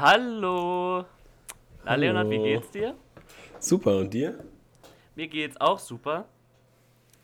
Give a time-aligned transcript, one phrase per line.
[0.00, 1.04] Hallo.
[1.84, 2.00] Na, Hallo.
[2.00, 2.94] Leonard, wie geht's dir?
[3.58, 4.42] Super, und dir?
[5.14, 6.24] Mir geht's auch super.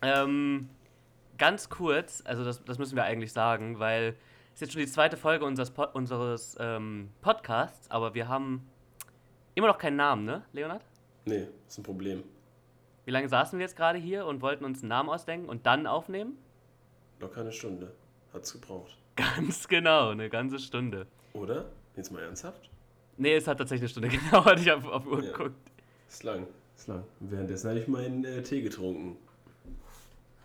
[0.03, 0.69] Ähm,
[1.39, 4.09] ganz kurz, also das, das müssen wir eigentlich sagen, weil
[4.53, 8.69] es ist jetzt schon die zweite Folge unseres, Po- unseres ähm, Podcasts, aber wir haben
[9.55, 10.83] immer noch keinen Namen, ne, Leonard?
[11.25, 12.23] Nee, ist ein Problem.
[13.05, 15.87] Wie lange saßen wir jetzt gerade hier und wollten uns einen Namen ausdenken und dann
[15.87, 16.37] aufnehmen?
[17.19, 17.91] Locker eine Stunde.
[18.33, 18.95] Hat's gebraucht.
[19.15, 21.07] Ganz genau, eine ganze Stunde.
[21.33, 21.65] Oder?
[21.97, 22.69] Jetzt mal ernsthaft?
[23.17, 25.31] Nee, es hat tatsächlich eine Stunde gedauert, ich habe auf die Uhr Ja.
[25.31, 25.55] geguckt.
[26.07, 26.47] Ist lang.
[26.77, 27.03] Ist lang.
[27.19, 29.17] Währenddessen habe ich meinen äh, Tee getrunken.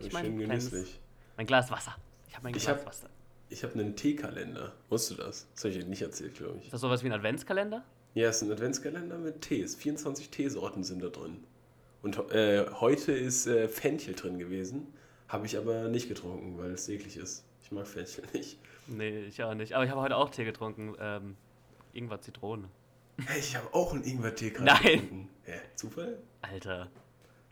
[0.01, 0.99] Ich Ich mein schön genüsslich.
[1.37, 1.95] Mein Glas Wasser.
[2.29, 3.09] Ich habe mein Glas hab- Wasser.
[3.51, 4.73] Ich habe einen Teekalender.
[4.89, 5.47] Wusstest du das?
[5.55, 6.65] Das habe ich dir nicht erzählt, glaube ich.
[6.65, 7.85] Ist das sowas wie ein Adventskalender?
[8.15, 9.75] Ja, es ist ein Adventskalender mit Tees.
[9.75, 11.45] 24 Teesorten sind da drin.
[12.01, 14.87] Und äh, heute ist äh, Fenchel drin gewesen.
[15.29, 17.45] Habe ich aber nicht getrunken, weil es eklig ist.
[17.63, 18.59] Ich mag Fenchel nicht.
[18.87, 19.73] Nee, ich auch nicht.
[19.75, 20.95] Aber ich habe heute auch Tee getrunken.
[20.99, 21.37] Ähm,
[21.93, 22.69] Ingwer Zitrone.
[23.27, 24.83] Hey, ich habe auch einen Ingwer-Tee gerade Nein.
[24.83, 25.29] getrunken.
[25.45, 25.61] Hä?
[25.77, 26.19] Zufall?
[26.41, 26.89] Alter.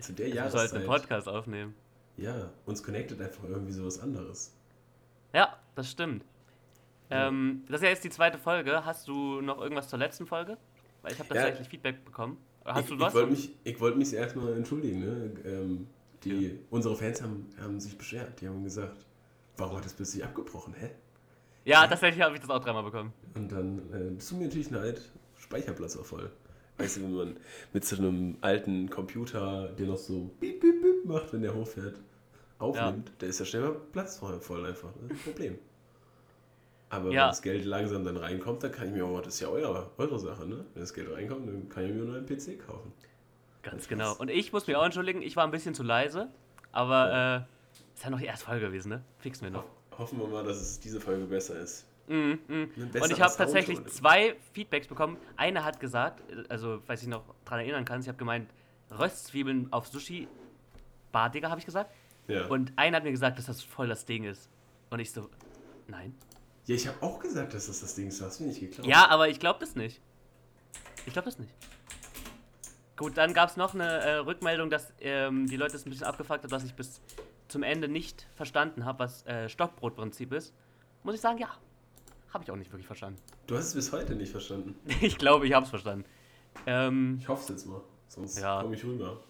[0.00, 0.60] Zu der Wir Jahreszeit.
[0.70, 1.74] sollten einen Podcast aufnehmen.
[2.16, 4.52] Ja, uns connectet einfach irgendwie sowas anderes.
[5.34, 6.24] Ja, das stimmt.
[7.10, 8.84] Ähm, das ist ja jetzt die zweite Folge.
[8.84, 10.56] Hast du noch irgendwas zur letzten Folge?
[11.02, 11.42] Weil ich habe Ja.
[11.42, 12.38] tatsächlich Feedback bekommen.
[12.64, 13.14] Hast ich, du Ich was?
[13.14, 15.00] wollte mich, ich wollte mich erstmal entschuldigen.
[15.00, 15.30] Ne?
[15.44, 15.86] Ähm,
[16.24, 18.40] die, Unsere Fans haben, haben sich beschwert.
[18.40, 19.06] Die haben gesagt,
[19.56, 20.74] warum hat das plötzlich abgebrochen?
[20.74, 20.90] Hä?
[21.70, 23.12] Ja, tatsächlich habe ich das auch dreimal bekommen.
[23.34, 25.00] Und dann äh, bist du mir natürlich leid,
[25.38, 26.30] Speicherplatz war voll.
[26.78, 27.36] Weißt du, wenn man
[27.72, 31.96] mit so einem alten Computer, der noch so piep, piep, piep macht, wenn der hochfährt,
[32.58, 34.88] aufnimmt, der ist ja schnell mal Platz voll, einfach.
[34.96, 35.08] Ne?
[35.08, 35.58] Das ist ein Problem.
[36.88, 37.22] Aber Ja.
[37.22, 39.90] wenn das Geld langsam dann reinkommt, dann kann ich mir auch, das ist ja eure,
[39.96, 40.64] eure Sache, ne?
[40.74, 42.92] Wenn das Geld reinkommt, dann kann ich mir nur einen PC kaufen.
[43.62, 44.14] Ganz genau.
[44.16, 46.28] Und ich muss mich auch entschuldigen, ich war ein bisschen zu leise.
[46.72, 49.02] Aber äh, ist ja noch die erste Folge gewesen, ne?
[49.18, 49.64] Fixen wir noch.
[50.00, 51.84] Hoffen wir mal, dass es diese Folge besser ist.
[52.08, 52.38] Mhm.
[52.48, 52.70] Ein
[53.02, 53.86] Und ich habe tatsächlich schon.
[53.88, 55.18] zwei Feedbacks bekommen.
[55.36, 58.50] Eine hat gesagt, also falls ich noch dran erinnern kann, ich habe gemeint,
[58.98, 60.26] Röstzwiebeln auf Sushi,
[61.12, 61.90] Bartiger habe ich gesagt.
[62.28, 64.48] Ja, Und einer hat mir gesagt, dass das voll das Ding ist.
[64.88, 65.28] Und ich so,
[65.86, 66.14] nein.
[66.66, 68.20] ja ich habe auch gesagt, dass das das Ding ist.
[68.20, 68.88] Du hast mir nicht geglaubt.
[68.88, 70.00] Ja, aber ich glaube das nicht.
[71.04, 71.52] Ich glaube das nicht.
[72.96, 76.06] Gut, dann gab es noch eine äh, Rückmeldung, dass ähm, die Leute es ein bisschen
[76.06, 77.00] abgefuckt hat, dass ich bis
[77.50, 80.54] zum Ende nicht verstanden habe, was äh, Stockbrotprinzip ist.
[81.02, 81.48] Muss ich sagen, ja.
[82.32, 83.20] Habe ich auch nicht wirklich verstanden.
[83.46, 84.76] Du hast es bis heute nicht verstanden.
[85.00, 86.04] ich glaube, ich habe es verstanden.
[86.66, 88.60] Ähm, Ich hoffe es jetzt mal, sonst Ja.
[88.62, 89.20] komme ich rüber.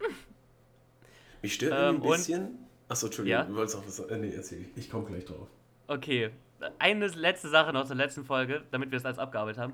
[1.42, 2.58] Mich stört Ähm, ein und- bisschen.
[2.88, 3.44] Achso, Entschuldigung, Ja?
[3.46, 4.10] du wolltest auch was sagen.
[4.10, 4.62] Äh, nee, erzähl.
[4.62, 5.48] Ich, ich komme gleich drauf.
[5.86, 6.30] okay,
[6.78, 9.72] eine letzte Sache noch zur letzten Folge, damit wir das alles abgearbeitet haben.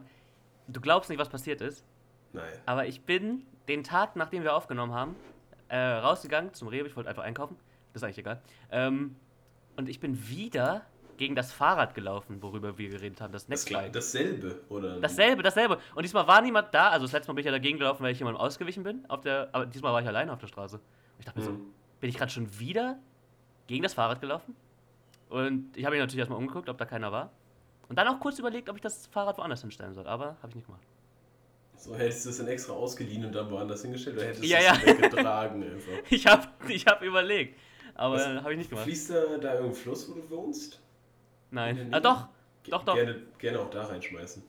[0.69, 1.85] Du glaubst nicht, was passiert ist,
[2.33, 2.45] Nein.
[2.67, 5.17] aber ich bin den Tag, nachdem wir aufgenommen haben,
[5.69, 6.87] äh, rausgegangen zum Rewe.
[6.89, 7.57] Ich wollte einfach einkaufen.
[7.93, 8.41] Das ist eigentlich egal.
[8.71, 9.17] Ähm,
[9.77, 10.83] und ich bin wieder
[11.17, 13.33] gegen das Fahrrad gelaufen, worüber wir geredet haben.
[13.33, 13.95] Das Das, klar, Neckbike.
[13.95, 15.01] dasselbe, oder?
[15.01, 15.79] Dasselbe, dasselbe.
[15.95, 16.91] Und diesmal war niemand da.
[16.91, 19.09] Also das letzte Mal bin ich ja dagegen gelaufen, weil ich jemandem ausgewichen bin.
[19.09, 20.77] Auf der, aber diesmal war ich alleine auf der Straße.
[20.77, 20.83] Und
[21.19, 21.73] ich dachte mir so, Hm.
[22.01, 22.99] bin ich gerade schon wieder
[23.67, 24.55] gegen das Fahrrad gelaufen?
[25.31, 27.31] Und ich habe mich natürlich erstmal umgeguckt, ob da keiner war.
[27.89, 30.07] Und dann auch kurz überlegt, ob ich das Fahrrad woanders hinstellen soll.
[30.07, 30.83] Aber habe ich nicht gemacht.
[31.79, 34.59] So hättest du es dann extra ausgeliehen und dann woanders hingestellt, oder hättest du Ja,
[34.59, 34.87] es ja.
[34.87, 35.93] weggetragen einfach.
[36.11, 37.59] Ich habe ich hab überlegt.
[37.95, 38.85] Aber habe ich nicht gemacht.
[38.85, 40.81] Fließt da, da irgendein Fluss, wo du wohnst?
[41.51, 41.89] Nein.
[41.93, 42.29] Ah, doch.
[42.63, 42.95] Ge- Doch, doch.
[42.95, 44.43] Gerne, gerne auch da reinschmeißen.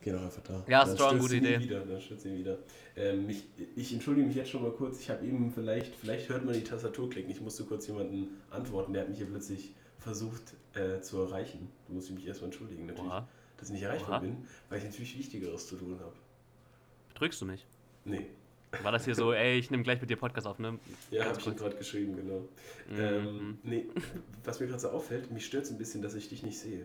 [0.00, 0.64] Geh doch einfach da.
[0.66, 1.60] Ja, Dann strong, gute Idee.
[1.60, 2.58] Wieder, dann stürzt nie wieder.
[2.96, 3.44] Ähm, ich,
[3.76, 5.00] ich entschuldige mich jetzt schon mal kurz.
[5.00, 7.30] Ich habe eben vielleicht, vielleicht hört man die Tastatur klicken.
[7.30, 8.92] Ich musste kurz jemanden antworten.
[8.92, 10.42] Der hat mich hier plötzlich versucht
[10.74, 11.70] äh, zu erreichen.
[11.86, 13.28] Da muss ich mich erstmal entschuldigen, natürlich, Oha.
[13.58, 14.18] dass ich nicht erreichbar Oha.
[14.18, 14.36] bin,
[14.68, 16.12] weil ich natürlich Wichtigeres zu tun habe.
[17.22, 17.64] Betrügst du mich?
[18.04, 18.26] Nee.
[18.82, 20.76] War das hier so, ey, ich nehme gleich mit dir Podcast auf, ne?
[21.12, 22.40] Ja, habe ich gerade geschrieben, genau.
[22.90, 22.98] Mhm.
[22.98, 23.86] Ähm, nee,
[24.42, 26.84] was mir gerade so auffällt, mich stört es ein bisschen, dass ich dich nicht sehe.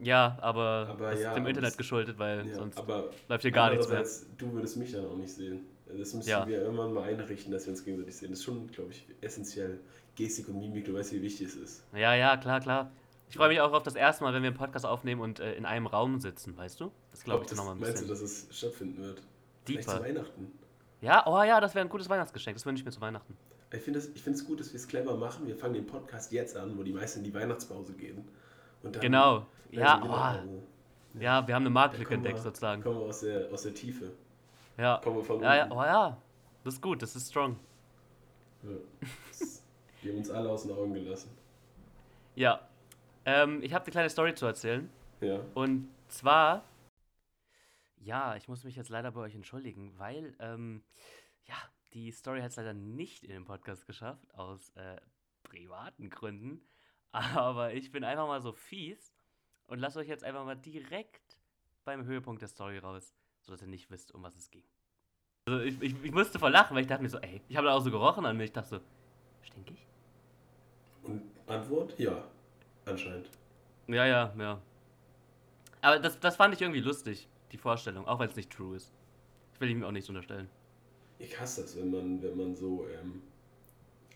[0.00, 2.82] Ja, aber, Aber das ja, ist dem Internet es- geschuldet, weil Ja, sonst
[3.28, 4.04] läuft hier gar nichts mehr.
[4.38, 5.60] Du würdest mich dann auch nicht sehen.
[5.86, 6.44] Das müssen Ja.
[6.44, 8.30] wir irgendwann mal einrichten, dass wir uns gegenseitig sehen.
[8.30, 9.78] Das ist schon, glaube ich, essentiell.
[10.16, 11.84] Gestik und Mimik, du weißt, wie wichtig es ist.
[11.94, 12.90] Ja, ja, klar, klar.
[13.28, 15.54] Ich freue mich auch auf das erste Mal, wenn wir einen Podcast aufnehmen und äh,
[15.54, 16.92] in einem Raum sitzen, weißt du?
[17.10, 18.26] Das glaube ich das, nochmal ein Meinst du, bisschen.
[18.26, 19.22] dass es stattfinden wird?
[19.64, 19.98] Vielleicht Deeper.
[19.98, 20.52] zu Weihnachten.
[21.00, 22.56] Ja, oh ja, das wäre ein gutes Weihnachtsgeschenk.
[22.56, 23.36] Das wünsche ich mir zu Weihnachten.
[23.72, 25.46] Ich finde es gut, dass wir es clever machen.
[25.46, 28.24] Wir fangen den Podcast jetzt an, wo die meisten in die Weihnachtspause gehen.
[28.82, 29.46] Und dann, Genau.
[29.70, 30.16] Ja, genau, oh.
[30.16, 30.62] also,
[31.18, 32.82] Ja, wir haben eine Marktlücke entdeckt sozusagen.
[32.82, 34.12] Kommen wir aus der, aus der Tiefe.
[34.78, 35.00] Ja.
[35.02, 36.16] Kommen wir von Ja, ja, oh ja.
[36.64, 37.58] Das ist gut, das ist strong.
[38.62, 38.70] Ja.
[40.02, 41.30] Wir haben uns alle aus den Augen gelassen.
[42.36, 42.60] Ja.
[43.26, 44.88] Ähm, ich habe eine kleine Story zu erzählen.
[45.20, 45.40] Ja.
[45.54, 46.64] Und zwar,
[47.96, 50.84] ja, ich muss mich jetzt leider bei euch entschuldigen, weil, ähm,
[51.46, 51.56] ja,
[51.92, 55.00] die Story hat es leider nicht in den Podcast geschafft, aus äh,
[55.42, 56.60] privaten Gründen.
[57.12, 59.12] Aber ich bin einfach mal so fies
[59.66, 61.36] und lasse euch jetzt einfach mal direkt
[61.84, 64.64] beim Höhepunkt der Story raus, sodass ihr nicht wisst, um was es ging.
[65.48, 67.66] Also ich, ich, ich musste voll lachen, weil ich dachte mir so, ey, ich habe
[67.66, 68.44] da auch so gerochen an mir.
[68.44, 68.80] Ich dachte so,
[69.42, 69.86] stink ich?
[71.02, 71.98] Und Antwort?
[71.98, 72.24] Ja,
[72.86, 73.28] anscheinend.
[73.88, 74.60] Ja, ja, ja.
[75.82, 78.92] Aber das, das fand ich irgendwie lustig, die Vorstellung, auch wenn es nicht true ist.
[79.52, 80.48] Das will ich mir auch nicht unterstellen.
[81.18, 83.22] Ich hasse das, wenn man, wenn man so, ähm,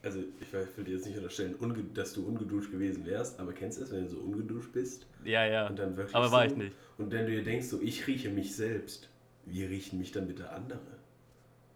[0.03, 1.57] also ich will dir jetzt nicht unterstellen,
[1.95, 5.47] dass du ungeduscht gewesen wärst, aber kennst du es, wenn du so ungeduscht bist Ja,
[5.47, 5.67] ja.
[5.69, 6.75] und dann wirklich Aber so, war ich nicht.
[6.99, 9.09] Und wenn du dir denkst, so ich rieche mich selbst,
[9.47, 10.81] wie riechen mich dann bitte andere?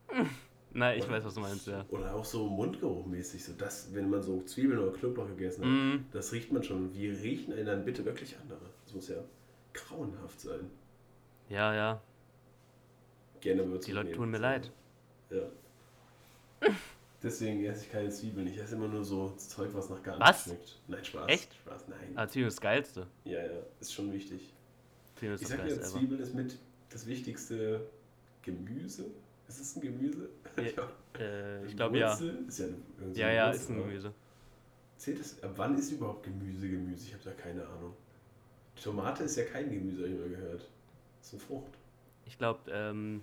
[0.77, 1.85] Nein, ich weiß, was du meinst, ja.
[1.89, 6.07] Oder auch so mundgeruchmäßig, so das, wenn man so Zwiebeln oder Knoblauch gegessen hat, Mhm.
[6.13, 6.93] das riecht man schon.
[6.93, 8.61] Wie riechen einen dann bitte wirklich andere?
[8.85, 9.17] Das muss ja
[9.73, 10.69] grauenhaft sein.
[11.49, 12.03] Ja, ja.
[13.41, 14.71] Gerne wird Die Leute tun mir leid.
[15.31, 15.43] Ja.
[17.23, 18.47] Deswegen esse ich keine Zwiebeln.
[18.47, 20.79] Ich esse immer nur so Zeug, was nach gar nichts schmeckt.
[20.89, 21.29] Nein, Spaß.
[21.31, 21.55] Echt?
[21.55, 22.13] Spaß, nein.
[22.17, 23.07] Ah, Zwiebeln ist das Geilste.
[23.25, 23.51] Ja, ja,
[23.81, 24.53] ist schon wichtig.
[25.17, 25.81] Zwiebeln ist Ich sag ever.
[25.81, 26.59] Zwiebeln ist mit
[26.91, 27.81] das wichtigste
[28.43, 29.07] Gemüse.
[29.49, 30.29] Ist es ein Gemüse?
[30.57, 30.89] Ja,
[31.21, 32.13] Äh, ich glaube ja.
[32.13, 32.67] Ist ja,
[32.99, 33.87] irgendwie so Ja, eine ja, Wurzel, ist ein oder?
[33.87, 34.15] Gemüse.
[34.97, 37.07] Zählt es, ab wann ist überhaupt Gemüse Gemüse?
[37.07, 37.95] Ich habe da keine Ahnung.
[38.83, 40.61] Tomate ist ja kein Gemüse, habe ich mal gehört.
[41.19, 41.73] Das ist eine Frucht.
[42.27, 43.23] Ich glaube, ähm,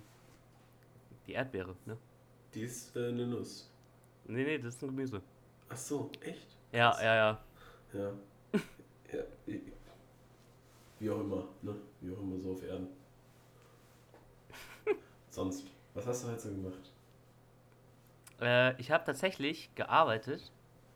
[1.26, 1.98] die Erdbeere, ne?
[2.54, 3.68] Die ist äh, eine Nuss.
[4.24, 5.20] Nee, nee, das ist ein Gemüse.
[5.68, 6.46] Ach so, echt?
[6.72, 7.02] Ja, Krass.
[7.02, 7.44] ja, ja.
[7.92, 8.12] Ja.
[9.12, 9.22] ja.
[10.98, 11.74] Wie auch immer, ne?
[12.00, 12.88] Wie auch immer so auf Erden.
[15.30, 15.64] Sonst,
[15.94, 16.92] was hast du heute so gemacht?
[18.40, 20.52] Äh, ich habe tatsächlich gearbeitet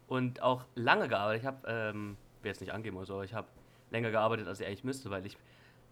[0.08, 1.42] und auch lange gearbeitet.
[1.42, 3.48] Ich habe, ähm, will jetzt nicht angeben oder so, aber ich habe
[3.90, 5.36] länger gearbeitet, als ich eigentlich müsste, weil ich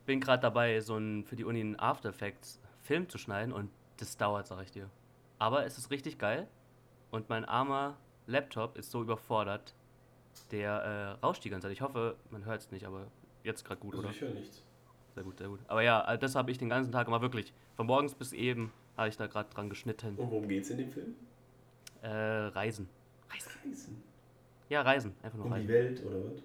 [0.06, 3.70] bin gerade dabei, so ein, für die Uni einen After Effects Film zu schneiden und
[3.98, 4.90] das dauert, sag ich dir.
[5.38, 6.48] Aber es ist richtig geil
[7.10, 7.96] und mein armer
[8.26, 9.74] Laptop ist so überfordert,
[10.50, 11.72] der äh, rauscht die ganze Zeit.
[11.72, 13.06] Ich hoffe, man hört es nicht, aber
[13.42, 14.14] jetzt gerade gut, Also oder?
[14.14, 14.64] ich höre nichts.
[15.14, 15.60] Sehr gut, sehr gut.
[15.68, 18.72] Aber ja, äh, das habe ich den ganzen Tag immer wirklich, von morgens bis eben,
[18.96, 20.16] habe ich da gerade dran geschnitten.
[20.16, 21.14] Und worum geht's in dem Film?
[22.02, 22.88] Äh, Reisen.
[23.30, 23.50] Reisen.
[23.64, 24.02] Reisen.
[24.68, 25.14] Ja, Reisen.
[25.22, 25.68] Einfach nur Um die Reisen.
[25.68, 26.42] Welt, oder was?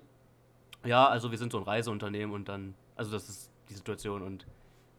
[0.87, 4.45] Ja, also wir sind so ein Reiseunternehmen und dann, also das ist die Situation und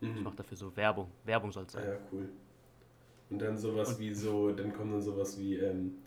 [0.03, 0.23] ich Mhm.
[0.23, 1.11] mache dafür so Werbung.
[1.25, 1.91] Werbung soll es Ah sein.
[1.91, 2.29] ja, cool.
[3.31, 5.99] Und dann sowas wie so, dann kommt dann sowas wie, ähm,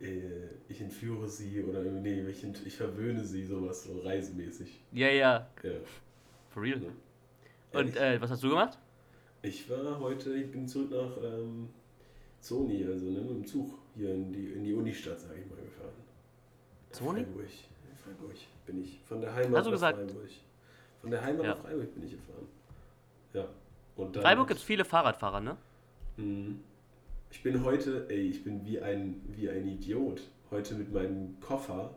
[0.00, 4.80] äh, ich entführe sie oder nee, ich, ent ich verwöhne sie, sowas so reisemäßig.
[4.92, 5.70] Ja, ja, Ja.
[6.50, 6.82] for real.
[6.82, 7.80] Ja.
[7.80, 8.78] Und äh, was hast du gemacht?
[9.42, 11.68] Ich war heute, ich bin zurück nach ähm,
[12.40, 15.56] Zoni, also ne, mit dem Zug hier in die, in die Unistadt, sage ich mal,
[15.56, 15.90] gefahren.
[16.90, 17.24] Zoni?
[17.24, 17.44] Freiburg.
[17.90, 18.36] In Freiburg
[18.66, 19.00] bin ich.
[19.04, 19.98] Von der Heimat Hast du nach gesagt?
[19.98, 20.30] Freiburg.
[21.00, 21.54] Von der Heimat Ja.
[21.54, 22.46] nach Freiburg bin ich gefahren.
[23.32, 23.48] Ja.
[23.96, 25.56] Und dann, Freiburg gibt es viele Fahrradfahrer, ne?
[26.16, 26.60] Mhm.
[27.30, 30.22] Ich bin heute, ey, ich bin wie ein, wie ein Idiot.
[30.50, 31.96] Heute mit meinem Koffer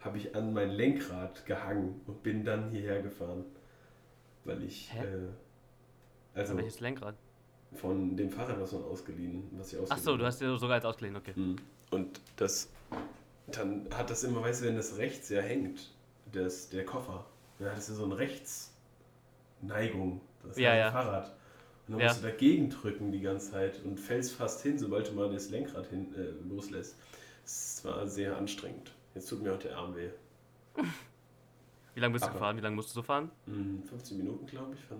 [0.00, 3.44] habe ich an mein Lenkrad gehangen und bin dann hierher gefahren.
[4.44, 5.04] Weil ich, Hä?
[5.04, 5.28] äh,
[6.34, 7.16] also Welches Lenkrad?
[7.74, 10.76] von dem Fahrrad, was man ausgeliehen, was ich ausgeliehen Ach so, du hast dir sogar
[10.76, 11.32] als ausgeliehen, okay.
[11.36, 11.56] Mhm.
[11.90, 12.68] Und das,
[13.48, 15.92] dann hat das immer, weißt du, wenn das rechts ja hängt,
[16.32, 17.24] das, der Koffer,
[17.58, 20.90] dann hat es ja so eine Rechtsneigung, das Ja, ja.
[20.90, 21.28] Fahrrad.
[21.86, 22.08] Und dann Ja.
[22.08, 25.50] musst du dagegen drücken die ganze Zeit und fällst fast hin, sobald du mal das
[25.50, 26.96] Lenkrad hin, äh, loslässt.
[27.44, 28.92] Es war sehr anstrengend.
[29.14, 30.10] Jetzt tut mir auch der Arm weh.
[31.94, 32.56] Wie lange bist du Aber- gefahren?
[32.56, 33.30] Wie lange musst du so fahren?
[33.46, 34.98] Mhm, 15 Minuten, glaube ich, von,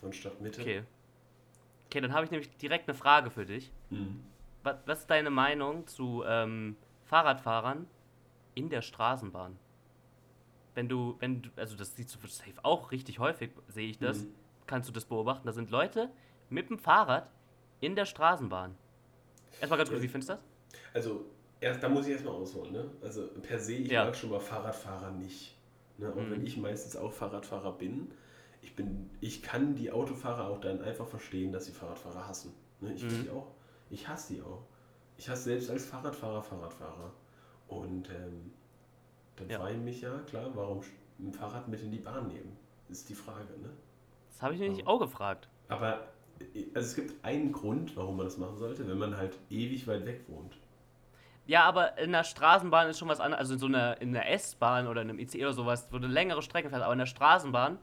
[0.00, 0.60] von Stadtmitte.
[0.60, 0.82] Okay.
[1.86, 3.72] Okay, dann habe ich nämlich direkt eine Frage für dich.
[3.90, 4.22] Mhm.
[4.62, 7.86] Was, was ist deine Meinung zu ähm, Fahrradfahrern
[8.54, 9.56] in der Straßenbahn?
[10.74, 14.24] Wenn du, wenn du, also das siehst du safe auch richtig häufig, sehe ich das.
[14.24, 14.34] Mhm.
[14.66, 15.46] Kannst du das beobachten?
[15.46, 16.10] Da sind Leute
[16.50, 17.30] mit dem Fahrrad
[17.80, 18.74] in der Straßenbahn.
[19.60, 20.42] Erstmal ganz kurz, wie findest du das?
[20.92, 21.24] Also,
[21.60, 22.72] erst, da muss ich erstmal ausholen.
[22.72, 22.90] Ne?
[23.02, 24.04] Also, per se, ich Ja.
[24.04, 25.56] mag schon mal Fahrradfahrer nicht.
[25.98, 26.10] Ne?
[26.10, 26.30] Auch Mhm.
[26.32, 28.10] wenn ich meistens auch Fahrradfahrer bin,
[28.66, 32.52] ich, bin, ich kann die Autofahrer auch dann einfach verstehen, dass sie Fahrradfahrer hassen.
[32.80, 32.92] Ne?
[32.94, 33.22] Ich Mhm.
[33.24, 33.46] die auch.
[33.90, 34.64] Ich hasse die auch.
[35.16, 37.12] Ich hasse selbst als Fahrradfahrer Fahrradfahrer.
[37.68, 38.52] Und ähm,
[39.36, 39.60] dann Ja.
[39.60, 40.80] frage ich mich ja, klar, warum
[41.20, 42.56] ein Fahrrad mit in die Bahn nehmen?
[42.88, 43.52] Ist die Frage.
[43.62, 43.70] Ne?
[44.30, 45.48] Das habe ich mich auch gefragt.
[45.68, 46.08] Aber
[46.54, 49.86] äh, also es gibt einen Grund, warum man das machen sollte, wenn man halt ewig
[49.86, 50.56] weit weg wohnt.
[51.46, 53.38] Ja, aber in der Straßenbahn ist schon was anderes.
[53.42, 56.08] Also in so einer, in einer S-Bahn oder in einem ICE oder sowas, wo du
[56.08, 56.82] längere Strecken fährst.
[56.82, 57.78] Aber in der Straßenbahn,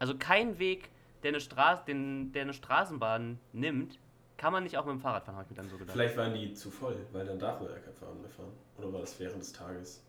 [0.00, 0.90] also kein Weg,
[1.22, 3.98] der eine, Straße, den, der eine Straßenbahn nimmt,
[4.36, 5.92] kann man nicht auch mit dem Fahrrad fahren, habe ich mir dann so gedacht.
[5.92, 8.52] Vielleicht waren die zu voll, weil dann darf man ja kein Fahrrad mehr fahren.
[8.78, 10.02] Oder war das während des Tages?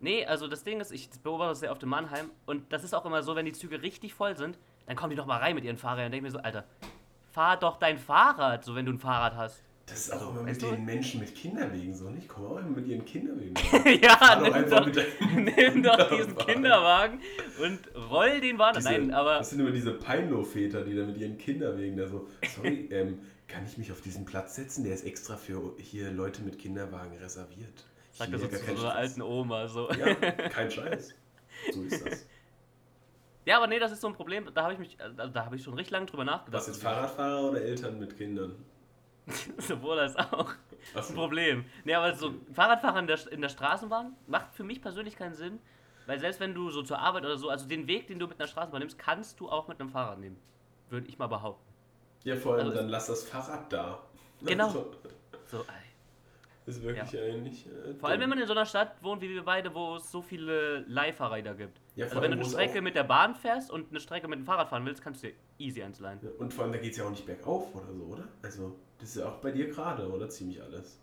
[0.00, 2.94] Nee, also das Ding ist, ich beobachte das sehr oft in Mannheim und das ist
[2.94, 5.54] auch immer so, wenn die Züge richtig voll sind, dann kommen die doch mal rein
[5.54, 6.64] mit ihren Fahrrädern und denke mir so, Alter,
[7.30, 9.62] fahr doch dein Fahrrad, so wenn du ein Fahrrad hast.
[9.90, 10.70] Das ist auch Also, immer mit weißt du?
[10.70, 12.28] den Menschen mit Kinderwegen so, nicht?
[12.28, 13.54] Komm auch immer mit ihren Kinderwegen.
[14.02, 14.86] ja, nimm doch,
[15.34, 17.20] nimm doch diesen Kinderwagen.
[17.60, 17.80] Und
[18.10, 18.74] roll den Bahn.
[18.76, 22.28] Diese, Nein, aber Das sind immer diese Peinlo-Väter, die da mit ihren Kinderwegen da so,
[22.54, 23.18] sorry, ähm,
[23.48, 24.84] kann ich mich auf diesen Platz setzen?
[24.84, 27.84] Der ist extra für hier Leute mit Kinderwagen reserviert.
[28.12, 28.84] sag Hier das so zu Stress.
[28.84, 29.66] alten Oma.
[29.66, 29.90] So.
[29.90, 31.14] Ja, kein Scheiß.
[31.72, 32.26] So ist das.
[33.46, 34.48] Ja, aber nee, das ist so ein Problem.
[34.54, 36.60] Da habe ich mich, also da habe ich schon richtig lange drüber nachgedacht.
[36.60, 38.54] Was jetzt Fahrradfahrer oder Eltern mit Kindern?
[39.58, 40.52] Sowohl als auch.
[40.94, 41.64] Das ist ein Problem.
[41.84, 45.58] Nee, aber so Fahrradfahren in der, in der Straßenbahn macht für mich persönlich keinen Sinn.
[46.06, 48.40] Weil selbst wenn du so zur Arbeit oder so, also den Weg, den du mit
[48.40, 50.38] einer Straßenbahn nimmst, kannst du auch mit einem Fahrrad nehmen.
[50.88, 51.62] Würde ich mal behaupten.
[52.24, 54.00] Ja, vor allem Also- dann lass das Fahrrad da.
[54.42, 54.66] Genau.
[54.68, 54.90] Also,
[55.44, 55.64] So, ey.
[56.66, 57.66] ist wirklich eigentlich.
[57.66, 60.10] Äh, Vor allem, wenn man in so einer Stadt wohnt wie wir beide, wo es
[60.10, 61.78] so viele Leihfahrräder gibt.
[61.94, 64.46] Ja, also wenn du eine Strecke mit der Bahn fährst und eine Strecke mit dem
[64.46, 66.20] Fahrrad fahren willst, kannst du dir easy eins leihen.
[66.22, 68.28] Ja, und vor allem, da geht es ja auch nicht bergauf oder so, oder?
[68.42, 70.28] Also, das ist ja auch bei dir gerade, oder?
[70.28, 71.00] Ziemlich alles.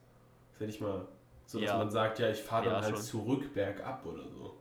[0.52, 1.08] Das hätte ich mal.
[1.46, 1.78] So, dass Ja.
[1.78, 3.04] man sagt, ja, ich fahre dann Ja, halt schon.
[3.04, 4.58] zurück bergab oder so.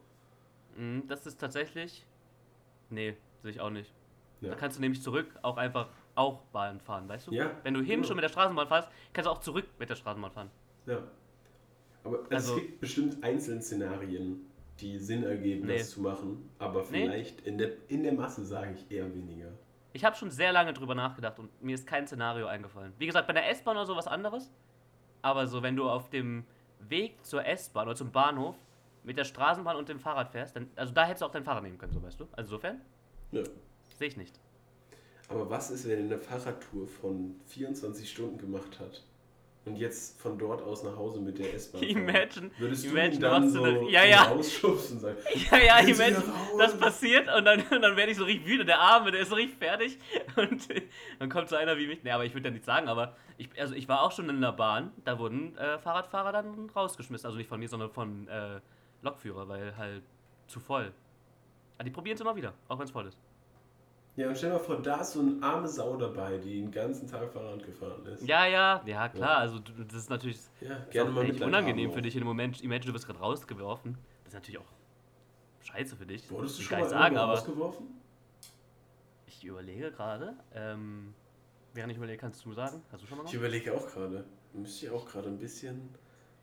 [0.77, 2.05] Mhm, das ist tatsächlich.
[2.91, 3.93] Nee, sehe ich auch nicht.
[4.41, 4.51] Ja.
[4.51, 7.33] Da kannst du nämlich zurück auch einfach auch Bahn fahren, weißt du?
[7.33, 9.97] Ja, Wenn du hin schon mit der Straßenbahn fährst, kannst du auch zurück mit der
[9.97, 10.51] Straßenbahn fahren.
[10.87, 11.03] Ja.
[12.05, 14.47] Aber Also- es gibt bestimmt einzelne Szenarien,
[14.79, 15.79] die Sinn ergeben, Nee.
[15.79, 16.49] das zu machen.
[16.59, 17.03] Aber Nee.
[17.07, 19.49] vielleicht in der, in der Masse sage ich eher weniger.
[19.97, 22.93] Ich habe schon sehr lange drüber nachgedacht und mir ist kein Szenario eingefallen.
[22.99, 24.53] Wie gesagt, bei der S-Bahn oder so was anderes.
[25.23, 26.45] Aber so, wenn du auf dem
[26.81, 28.57] Weg zur S-Bahn oder zum Bahnhof
[29.05, 31.63] mit der Straßenbahn und dem Fahrrad fährst, dann, also da hättest du auch dein Fahrrad
[31.63, 32.25] nehmen können, so weißt du?
[32.33, 32.83] Also insofern
[33.33, 33.43] Ja.
[33.99, 34.39] sehe ich nicht.
[35.31, 39.03] Aber was ist, wenn er eine Fahrradtour von 24 Stunden gemacht hat
[39.67, 41.83] und jetzt von dort aus nach Hause mit der S-Bahn?
[41.83, 45.19] Imagine, Würdest du imagine, ihn dann so eine, ja, ja, rausschubsen und sagen,
[45.51, 46.23] ja, ja, imagine,
[46.57, 49.29] das passiert und dann, und dann werde ich so richtig wütend, der Arme, der ist
[49.29, 49.99] so richtig fertig.
[50.37, 50.69] Und
[51.19, 53.49] dann kommt so einer wie mich, ne, aber ich würde ja nicht sagen, aber ich,
[53.59, 57.37] also ich war auch schon in der Bahn, da wurden äh, Fahrradfahrer dann rausgeschmissen, also
[57.37, 58.61] nicht von mir, sondern von äh,
[59.03, 60.03] Lokführer, weil halt
[60.47, 60.93] zu voll.
[61.77, 63.19] Aber die probieren es immer wieder, auch wenn es voll ist.
[64.17, 66.71] Ja, und stell dir mal vor, da ist so eine arme Sau dabei, die den
[66.71, 68.27] ganzen Tag Fahrrad gefahren ist.
[68.27, 69.39] Ja, ja, ja, klar, Ja.
[69.41, 72.63] also das ist natürlich Ja, gerne mal mit unangenehm für dich in dem Moment.
[72.63, 73.99] Imagine, du wirst gerade rausgeworfen.
[74.25, 74.73] Das ist natürlich auch
[75.65, 76.31] scheiße für dich.
[76.31, 77.87] Wurdest du ich schon mal sagen, aber rausgeworfen?
[79.27, 80.35] ich überlege gerade.
[80.55, 81.13] Ähm,
[81.75, 82.83] während ich überlege, kannst du sagen?
[82.91, 83.39] Hast du schon mal Ich noch?
[83.39, 84.25] überlege auch gerade.
[84.55, 85.91] Müsste ich auch gerade ein bisschen.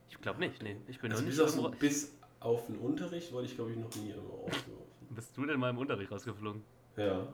[0.10, 0.78] Ich glaube nicht, nee.
[0.88, 3.72] Ich bin Also noch bis nicht auf, so, bis auf den Unterricht wurde ich, glaube
[3.72, 4.86] ich, noch nie irgendwo rausgeworfen.
[5.10, 6.62] Bist du denn mal im Unterricht rausgeflogen?
[6.98, 7.34] Ja.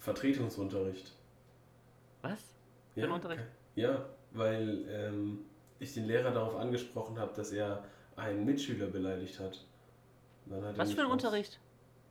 [0.00, 1.12] Vertretungsunterricht.
[2.22, 2.40] Was?
[2.94, 3.42] Für Ja, Unterricht?
[3.74, 5.40] Ja, weil ähm,
[5.78, 7.84] ich den Lehrer darauf angesprochen habe, dass er
[8.16, 9.64] einen Mitschüler beleidigt hat.
[10.50, 11.60] Hat Was für ein raus- Unterricht?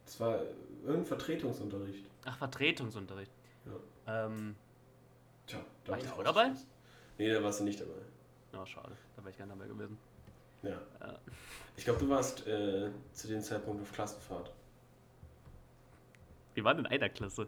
[0.06, 0.42] Das war
[0.84, 2.06] irgendein Vertretungsunterricht.
[2.26, 3.32] Ach, Vertretungsunterricht.
[4.08, 4.56] Ähm,
[5.48, 6.52] Tja, da War ich auch dabei?
[7.18, 7.92] Nee, da warst du nicht dabei.
[8.54, 8.96] oh, schade.
[9.16, 9.98] Da wäre ich gerne dabei gewesen.
[10.64, 10.80] Ja.
[11.02, 11.20] Ja.
[11.76, 14.52] Ich glaube, du warst äh, zu dem Zeitpunkt auf Klassenfahrt.
[16.54, 17.48] Wir waren in einer Klasse.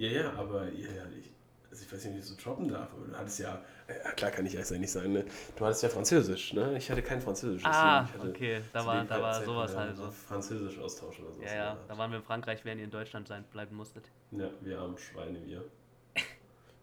[0.00, 1.30] Ja, ja, aber ja, ja, ich,
[1.70, 4.30] also ich weiß nicht, wie ich so droppen darf, aber du hattest ja, ja klar
[4.30, 5.26] kann ich nicht sagen, ne?
[5.56, 6.74] du hattest ja Französisch, ne?
[6.78, 7.62] Ich hatte kein Französisch.
[7.66, 8.62] Ah, okay.
[8.72, 10.10] Da war, da war sowas halt so.
[10.10, 11.42] Französisch austauschen oder so.
[11.42, 11.76] Ja, ja.
[11.86, 14.10] Da waren wir in Frankreich, während ihr in Deutschland sein bleiben musstet.
[14.30, 15.62] Ja, wir armen Schweine, wir.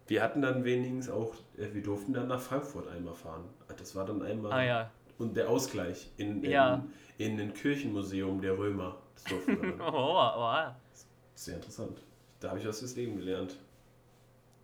[0.06, 3.44] Wir hatten dann wenigstens auch, äh, wir durften dann nach Frankfurt einmal fahren.
[3.76, 4.90] Das war dann einmal Ah ja.
[5.18, 6.84] und der Ausgleich in, in, Ja.
[7.18, 8.96] in ein Kirchenmuseum der Römer.
[9.16, 9.92] Das durften wir Oh, dann.
[9.92, 10.74] oh, oh.
[11.34, 12.00] Sehr interessant.
[12.40, 13.56] Da habe ich was fürs Leben gelernt.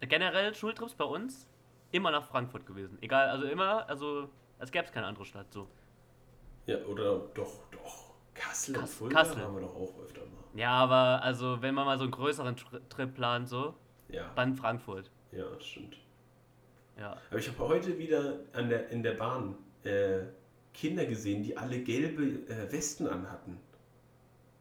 [0.00, 1.48] Generell Schultrips bei uns
[1.90, 2.98] immer nach Frankfurt gewesen.
[3.00, 4.28] Egal, also immer, also
[4.58, 5.66] es gäbe keine andere Stadt so.
[6.66, 8.14] Ja, oder doch, doch.
[8.34, 9.42] Kassel Kass- Fulda Kassel.
[9.42, 10.44] haben wir doch auch öfter mal.
[10.54, 13.74] Ja, aber also wenn man mal so einen größeren Tri Trip plant, so,
[14.08, 15.10] Ja, dann Frankfurt.
[15.32, 15.96] ja, das stimmt.
[16.98, 17.16] Ja.
[17.30, 20.20] Aber ich habe heute wieder an der, in der Bahn äh,
[20.72, 23.58] Kinder gesehen, die alle gelbe äh, Westen anhatten.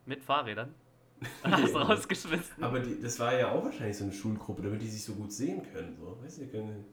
[0.05, 0.74] Mit Fahrrädern.
[1.44, 2.63] Hast rausgeschmissen.
[2.63, 5.32] Aber die, das war ja auch wahrscheinlich so eine Schulgruppe, damit die sich so gut
[5.32, 5.96] sehen können.
[6.00, 6.18] So.
[6.24, 6.86] Weißt du, die können,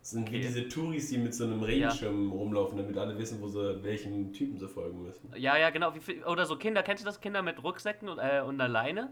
[0.00, 0.46] das sind wie Okay.
[0.46, 4.58] diese Touris, die mit so einem Regenschirm rumlaufen, damit alle wissen, wo sie welchen Typen
[4.58, 5.30] sie folgen müssen.
[5.36, 5.94] Ja, ja, genau.
[5.94, 7.20] Wie viel, oder so Kinder, kennst du das?
[7.20, 9.10] Kinder mit Rucksäcken und, äh, und einer Leine?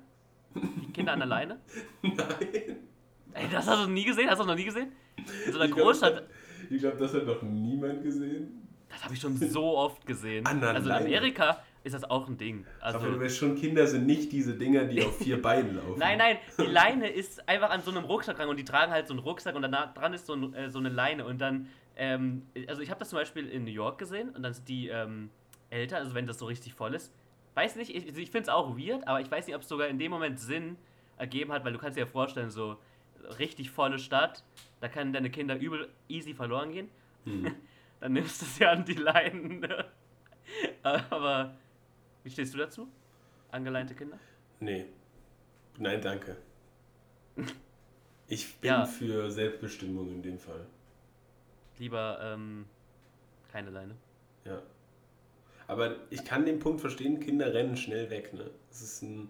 [0.92, 1.60] Kinder an der Leine?
[2.02, 2.16] Nein.
[3.32, 4.28] Ey, das hast du nie gesehen?
[4.28, 4.90] Hast du noch nie gesehen?
[5.46, 6.24] In so einer Ich glaub, Großstadt.
[6.68, 8.66] Ich glaube, das hat noch niemand gesehen.
[8.88, 10.44] Das habe ich schon so oft gesehen.
[10.46, 11.04] An der Also in Leine.
[11.06, 12.66] Amerika ist das auch ein Ding.
[12.80, 15.98] Also, Aber du weißt schon, Kinder sind nicht diese Dinger, die auf vier Beinen laufen.
[15.98, 19.06] Nein, nein, die Leine ist einfach an so einem Rucksack dran und die tragen halt
[19.06, 21.68] so einen Rucksack und danach dran ist so, ein, äh, so eine Leine und dann,
[21.96, 24.88] ähm, also ich habe das zum Beispiel in New York gesehen und dann sind die
[24.88, 25.30] ähm,
[25.70, 27.12] älter, also wenn das so richtig voll ist.
[27.54, 29.88] Weiß nicht, ich, ich finde es auch weird, aber ich weiß nicht, ob es sogar
[29.88, 30.76] in dem Moment Sinn
[31.16, 32.76] ergeben hat, weil du kannst dir ja vorstellen, so
[33.38, 34.44] richtig volle Stadt,
[34.80, 36.88] da können deine Kinder übel easy verloren gehen.
[37.24, 37.54] Hm.
[38.00, 39.60] dann nimmst du sie an die Leinen.
[39.60, 39.84] Ne?
[40.82, 41.54] Aber
[42.30, 42.86] wie stehst du dazu?
[43.50, 44.16] Angeleinte Kinder?
[44.60, 44.86] Nee.
[45.78, 46.36] Nein, danke.
[48.28, 48.84] Ich bin Ja.
[48.84, 50.64] für Selbstbestimmung in dem Fall.
[51.80, 52.66] Lieber ähm,
[53.50, 53.96] keine Leine.
[54.44, 54.62] Ja.
[55.66, 58.48] Aber ich kann den Punkt verstehen, Kinder rennen schnell weg, ne?
[58.68, 59.28] Das ist ein.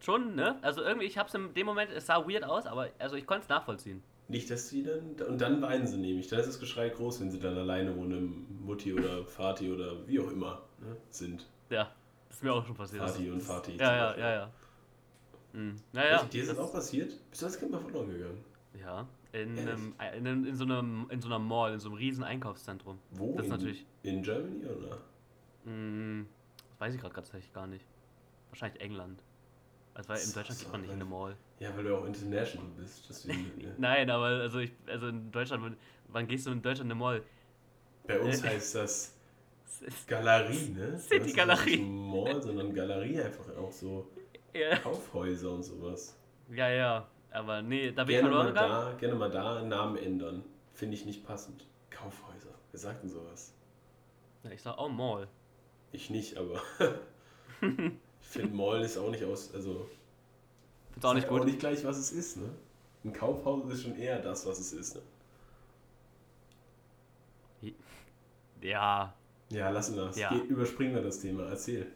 [0.00, 0.58] Schon, ne?
[0.62, 3.42] Also irgendwie, ich hab's in dem Moment, es sah weird aus, aber also ich konnte
[3.42, 4.02] es nachvollziehen.
[4.28, 5.16] Nicht, dass sie dann.
[5.28, 6.28] Und dann weinen sie nämlich.
[6.28, 10.20] Da ist das Geschrei groß, wenn sie dann alleine ohne Mutti oder Vati oder wie
[10.20, 11.46] auch immer ne, sind.
[11.68, 11.92] Ja,
[12.30, 13.02] das ist mir auch schon passiert.
[13.02, 13.76] Das- und Vati.
[13.76, 14.24] Ja, ja, Beispiel.
[14.24, 14.50] ja, ja.
[15.52, 15.76] Hm.
[15.92, 16.32] Naja, Echt?
[16.32, 17.30] Dir ist das das- auch passiert?
[17.30, 18.44] Bist du als Kind mal verloren gegangen?
[18.80, 22.22] Ja, in, einem, in, in, so einem, in so einer Mall, in so einem riesen
[22.24, 22.98] Einkaufszentrum.
[23.10, 23.34] Wo?
[23.36, 24.98] Das ist in, natürlich- In Germany oder?
[25.64, 26.26] Hm,
[26.70, 27.84] das weiß ich gerade tatsächlich gar nicht.
[28.50, 29.22] Wahrscheinlich England.
[29.92, 31.36] Also weil in Deutschland so, geht man nicht in eine Mall.
[31.58, 33.06] Ja, weil du auch international bist.
[33.08, 33.70] Deswegen, ja.
[33.78, 35.76] Nein, aber also ich, also in Deutschland,
[36.08, 37.22] wann- gehst du in Deutschland in eine Mall?
[38.06, 38.48] Bei uns Äh.
[38.50, 39.16] heißt das
[39.82, 40.98] ist- Galerie, ne?
[40.98, 41.76] City ist Galerie.
[41.78, 44.06] Nicht Mall, sondern Galerie einfach auch so
[44.52, 46.16] Ja, Kaufhäuser und sowas.
[46.52, 47.06] ja, ja.
[47.32, 48.92] Aber nee, da bin ich Gerne verloren mal, gegangen.
[48.92, 50.44] da, gerne mal da Namen ändern.
[50.74, 51.64] Finde ich nicht passend.
[51.90, 52.50] Kaufhäuser.
[52.72, 53.54] Wer sagt denn sowas?
[54.42, 55.28] Ja, ich sag, oh, Mall.
[55.92, 56.60] Ich nicht, aber
[57.60, 59.54] ich finde Mall ist auch nicht aus.
[59.54, 59.88] Also
[60.90, 61.40] Find's auch nicht sagt gut.
[61.42, 62.50] auch nicht gleich, was es ist, ne?
[63.04, 65.02] Ein Kaufhaus ist schon eher das, was es ist, ne?
[68.60, 69.14] Ja,
[69.50, 70.18] Ja, lassen wir das.
[70.18, 70.30] Ja.
[70.30, 71.44] Geh, überspringen wir das Thema.
[71.44, 71.86] Erzähl.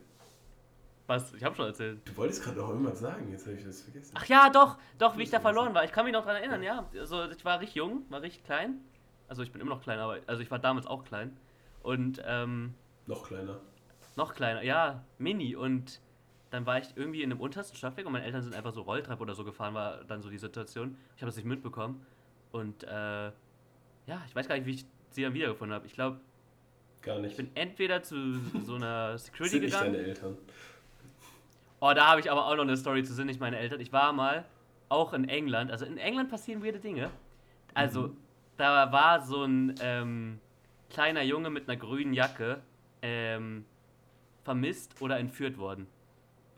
[1.07, 1.33] was?
[1.35, 2.01] Ich habe schon erzählt.
[2.09, 4.13] Du wolltest gerade noch irgendwas sagen, jetzt habe ich das vergessen.
[4.17, 5.85] Ach ja, doch, doch, wie ich da verloren war.
[5.85, 6.89] Ich kann mich noch dran erinnern, ja.
[6.99, 8.81] Also ich war richtig jung, war richtig klein.
[9.29, 11.37] Also ich bin immer noch klein, aber also ich war damals auch klein.
[11.83, 12.75] Und ähm,
[13.07, 13.61] Noch kleiner.
[14.17, 15.55] noch kleiner, ja, mini.
[15.55, 16.01] Und
[16.51, 19.23] dann war ich irgendwie in einem untersten Stockwerk und meine Eltern sind einfach so Rolltreppe
[19.23, 20.97] oder so gefahren, war dann so die Situation.
[21.17, 22.05] Ich habe das nicht mitbekommen.
[22.53, 25.87] Und äh, ja, ich weiß gar nicht, wie ich sie dann wiedergefunden habe.
[25.87, 26.21] Ich glaube,
[27.05, 27.33] Gar nicht.
[27.33, 28.35] ich bin entweder zu
[28.65, 29.93] so einer Security sind nicht gegangen.
[29.95, 30.39] deine Eltern.
[31.81, 33.81] Oh, da habe ich aber auch noch eine Story zu sind, nicht meine Eltern.
[33.81, 34.45] Ich war mal
[34.89, 35.71] auch in England.
[35.71, 37.11] Also in England passieren weirde Dinge.
[37.75, 38.17] Also, Mhm.
[38.57, 40.41] da war so ein ähm,
[40.91, 42.63] kleiner Junge mit einer grünen Jacke
[43.03, 43.65] ähm,
[44.45, 45.87] vermisst oder entführt worden.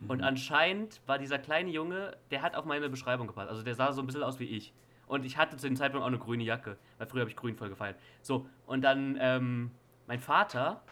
[0.08, 3.48] Und anscheinend war dieser kleine Junge, der hat auf meine Beschreibung gepasst.
[3.48, 4.74] Also der sah so ein bisschen aus wie ich.
[5.06, 7.56] Und ich hatte zu dem Zeitpunkt auch eine grüne Jacke, weil früher habe ich grün
[7.56, 7.96] voll gefeiert.
[8.20, 9.70] So, und dann ähm,
[10.06, 10.82] mein Vater,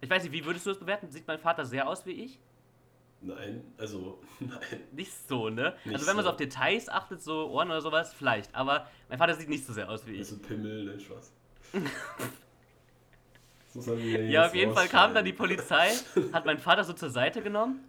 [0.00, 1.10] ich weiß nicht, wie würdest du das bewerten?
[1.10, 2.38] Sieht mein Vater sehr aus wie ich?
[3.20, 4.80] Nein, also nein.
[4.92, 5.74] Nicht so, ne?
[5.84, 6.30] Nicht also wenn man so.
[6.30, 8.54] auf Details achtet, so Ohren oder sowas, vielleicht.
[8.54, 10.20] Aber mein Vater sieht nicht so sehr aus wie ich.
[10.20, 11.32] Also Pimmel, ne Spaß.
[13.74, 13.86] Das
[14.28, 15.32] Ja, auf jeden Fall kam dann die.
[15.32, 15.88] Polizei,
[16.32, 17.80] hat meinen Vater so zur Seite genommen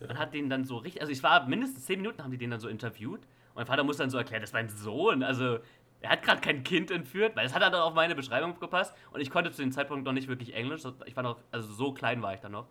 [0.00, 2.50] und hat den dann so richtig, also ich war mindestens zehn Minuten, haben die den
[2.50, 3.20] dann so interviewt.
[3.20, 5.58] Und mein Vater muss dann so erklären, das ist mein Sohn, also
[6.00, 9.20] er hat gerade kein Kind entführt, weil das hat dann auf meine Beschreibung gepasst und
[9.20, 12.22] ich konnte zu dem Zeitpunkt noch nicht wirklich Englisch, ich war noch, also so klein
[12.22, 12.66] war ich dann noch.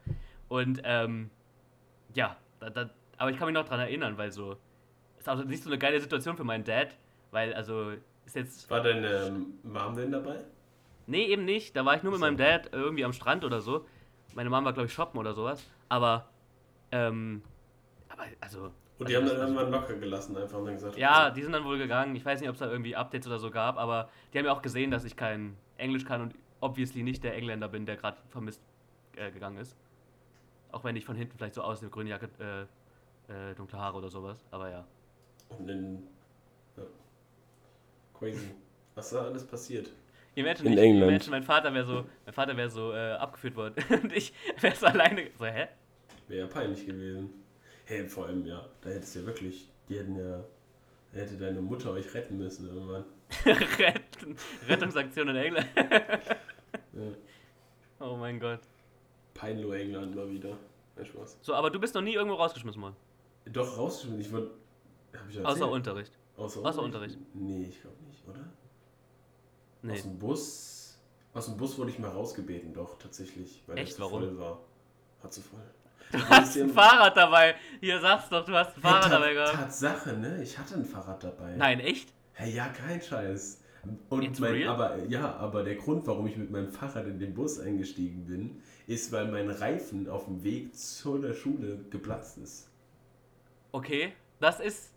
[0.48, 1.30] Und ähm,
[2.14, 4.58] ja, da, da, aber ich kann mich noch dran erinnern, weil so,
[5.18, 6.96] ist auch nicht so eine geile Situation für meinen Dad,
[7.32, 7.94] weil also
[8.26, 10.38] ist jetzt War deine Mom denn dabei?
[11.08, 11.76] Nee, eben nicht.
[11.76, 13.88] Da war ich nur mit meinem Dad irgendwie am Strand oder so.
[14.36, 15.66] Meine Mama war, glaube ich, shoppen oder sowas.
[15.90, 16.30] Aber,
[16.92, 17.42] ähm,
[18.08, 18.72] aber, also.
[19.00, 21.54] Und die haben dann irgendwann locker gelassen, einfach und dann gesagt, Ja, okay, die sind
[21.54, 22.16] dann wohl gegangen.
[22.18, 24.52] Ich weiß nicht, ob es da irgendwie Updates oder so gab, aber die haben ja
[24.52, 28.18] auch gesehen, dass ich kein Englisch kann und obviously nicht der Engländer bin, der gerade
[28.28, 28.62] vermisst
[29.16, 29.78] äh, gegangen ist.
[30.72, 34.10] Auch wenn ich von hinten vielleicht so aussehe, grüne Jacke, äh, äh, dunkle Haare oder
[34.10, 34.44] sowas.
[34.52, 34.86] Aber ja.
[35.58, 36.04] Und dann,
[36.76, 36.84] ja.
[38.18, 38.52] Crazy.
[38.96, 39.90] Was da alles passiert?
[40.36, 41.12] Imagine, In ich, England.
[41.12, 44.76] imagine mein Vater wäre so, mein Vater wäre so äh, abgeführt worden und ich wäre
[44.76, 45.30] so alleine.
[45.38, 45.68] So, hä?
[46.28, 47.30] Wäre ja peinlich gewesen.
[47.90, 50.44] Hey, vor allem, ja, da hättest du ja wirklich, die hätten ja,
[51.12, 53.04] da hätte deine Mutter euch retten müssen irgendwann.
[53.46, 55.68] Retten, Rettungsaktion in England.
[56.94, 57.12] Ja.
[58.00, 58.60] Oh mein Gott.
[59.34, 60.56] Peinlo England mal wieder.
[60.96, 61.38] Kein Spaß.
[61.42, 62.96] So, aber du bist noch nie irgendwo rausgeschmissen worden.
[63.46, 64.50] Doch, rausgeschmissen.
[65.14, 65.20] Ich.
[65.20, 65.70] Hab ich ja Außer.
[65.70, 66.12] Unterricht.
[66.38, 67.18] Außer, außer Unterricht.
[67.34, 68.46] Nee, ich glaube nicht, oder?
[69.82, 69.94] Nee.
[69.94, 71.00] Aus dem Bus.
[71.34, 73.64] Aus dem Bus wurde ich mal rausgebeten, doch, tatsächlich.
[73.66, 73.94] Weil Echt?
[73.94, 74.22] er zu Warum?
[74.22, 74.60] voll war.
[75.24, 75.60] Hat zu voll.
[76.12, 77.56] Du hast ein Fahrrad dabei.
[77.80, 79.54] Hier sagst doch, du hast ein Fahrrad dabei gehabt.
[79.54, 80.42] Tatsache, ne?
[80.42, 81.54] Ich hatte ein Fahrrad dabei.
[81.56, 82.12] Nein, echt?
[82.34, 83.62] Hey, ja, kein Scheiß.
[84.10, 87.60] Und mein, aber ja, aber der Grund, warum ich mit meinem Fahrrad in den Bus
[87.60, 92.68] eingestiegen bin, ist, weil mein Reifen auf dem Weg zu der Schule geplatzt ist.
[93.72, 94.14] Okay.
[94.40, 94.92] Das ist,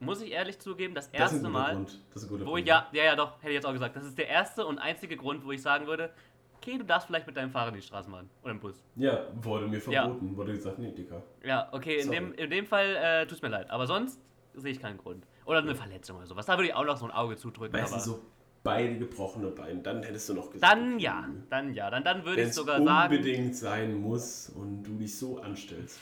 [0.00, 1.98] muss ich ehrlich zugeben, das Das ist erste ein guter Mal, Grund.
[2.12, 2.62] Das ist ein guter wo Grund.
[2.62, 3.96] ich, ja, ja, ja, doch, hätte ich jetzt auch gesagt.
[3.96, 6.10] Das ist der erste und einzige Grund, wo ich sagen würde,
[6.60, 8.28] okay, du darfst vielleicht mit deinem Fahrrad in die Straße machen.
[8.42, 8.82] Oder im Bus.
[8.96, 10.04] Ja, wurde mir Ja.
[10.04, 10.36] verboten.
[10.36, 11.22] Wurde gesagt, nee, Dicker.
[11.42, 13.70] Ja, okay, in dem, in dem Fall äh, tut's mir leid.
[13.70, 14.20] Aber sonst
[14.54, 15.26] sehe ich keinen Grund.
[15.44, 16.46] Oder eine Verletzung oder sowas.
[16.46, 17.72] Da würde ich auch noch so ein Auge zudrücken.
[17.78, 18.20] Weißt du, aber so
[18.62, 19.80] beide gebrochene Beine.
[19.80, 20.70] Dann hättest du noch gesagt.
[20.70, 21.90] Dann okay, ja, dann ja.
[21.90, 23.14] Dann, dann würde ich es sogar sagen.
[23.14, 25.98] unbedingt sein muss und du dich so anstellst.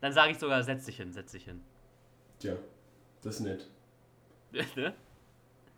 [0.00, 1.60] Dann sage ich sogar, setz dich hin, setz dich hin.
[2.38, 2.56] Tja,
[3.22, 3.66] das ist nett.
[4.76, 4.94] ne?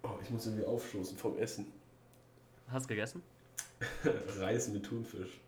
[0.03, 1.73] Oh, ich muss irgendwie aufstoßen vom Essen.
[2.69, 3.23] Hast gegessen?
[4.39, 5.41] Reis mit Thunfisch.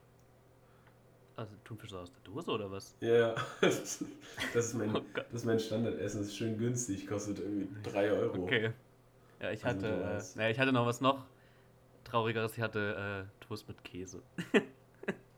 [1.36, 2.94] Also Thunfisch aus der Dose oder was?
[3.00, 4.02] Ja, das
[4.52, 6.18] ist mein, Oh das ist mein Standardessen.
[6.20, 8.44] Das ist schön günstig, kostet irgendwie 3 Euro.
[8.44, 8.72] Okay.
[9.40, 9.86] Ja, ich Also hatte,
[10.34, 11.26] äh, naja, ich hatte noch was noch
[12.04, 12.54] traurigeres.
[12.56, 14.22] Ich hatte äh, Toast mit Käse.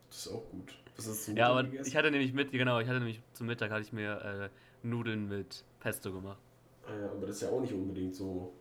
[0.09, 0.74] Das ist auch gut.
[0.96, 1.88] Was hast du Ja, aber gegessen?
[1.88, 4.50] ich hatte nämlich mit, genau, ich hatte nämlich zum Mittag hatte ich mir
[4.83, 6.40] äh, Nudeln mit Pesto gemacht.
[6.87, 8.53] Ah ja, aber das ist ja auch nicht unbedingt so.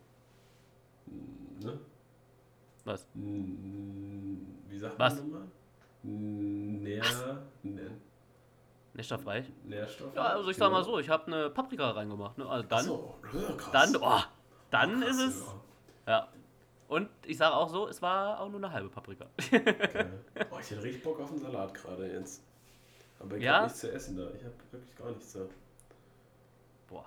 [1.08, 1.80] mm, Ne?
[2.90, 3.06] Was?
[3.14, 5.16] Wie sagt Was?
[5.18, 5.48] man nochmal?
[6.02, 7.04] Nähr,
[7.62, 7.92] Nähr,
[8.96, 9.46] Nährstoffreich?
[10.16, 12.38] Ja, also ich sag mal so, ich habe eine Paprika reingemacht.
[12.40, 12.48] Ne?
[12.50, 13.72] Also dann, so, ja krass.
[13.72, 14.20] dann, oh,
[14.72, 15.46] dann Krass, ist es.
[16.08, 16.12] ja.
[16.14, 16.28] Ja.
[16.88, 19.28] Und ich sage auch so, es war auch nur eine halbe Paprika.
[19.52, 20.24] Geil.
[20.52, 22.44] Oh, ich hätte richtig Bock auf einen Salat gerade jetzt.
[23.20, 23.54] Aber ich Ja?
[23.56, 24.24] habe nichts zu essen da.
[24.36, 25.42] Ich habe wirklich gar nichts da.
[26.88, 27.06] Boah.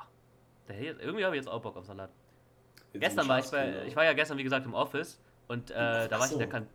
[0.68, 2.10] Irgendwie habe ich jetzt auch Bock auf Salat.
[2.92, 5.18] Jetzt Gestern war ich bei, ich war ja gestern wie gesagt im Office
[5.52, 6.66] und äh, da war ich in der kan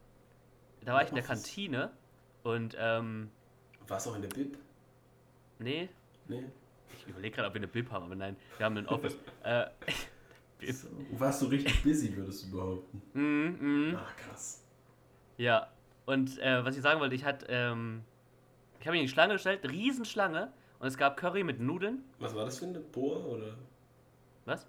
[0.86, 1.24] da war ich in der.
[1.24, 1.92] Kantine
[2.44, 3.30] und ähm,
[3.88, 4.58] Warst du auch in der Bib?
[5.60, 5.90] nee,
[6.28, 6.44] Nee.
[6.98, 9.18] ich überlege gerade, ob wir eine Bib haben, aber nein, wir haben einen Office.
[9.44, 9.66] äh.
[10.72, 10.88] So.
[11.12, 13.02] Warst du richtig busy, würdest du behaupten?
[13.14, 14.64] mm, mm, Ach, krass.
[15.38, 15.68] ja.
[16.06, 18.04] Und äh, was ich sagen wollte, ich hatte, ähm,
[18.80, 22.04] ich habe mich in die Schlange gestellt, Riesenschlange und es gab Curry mit Nudeln.
[22.20, 23.56] Was war das für eine Bohr oder?
[24.46, 24.66] Was?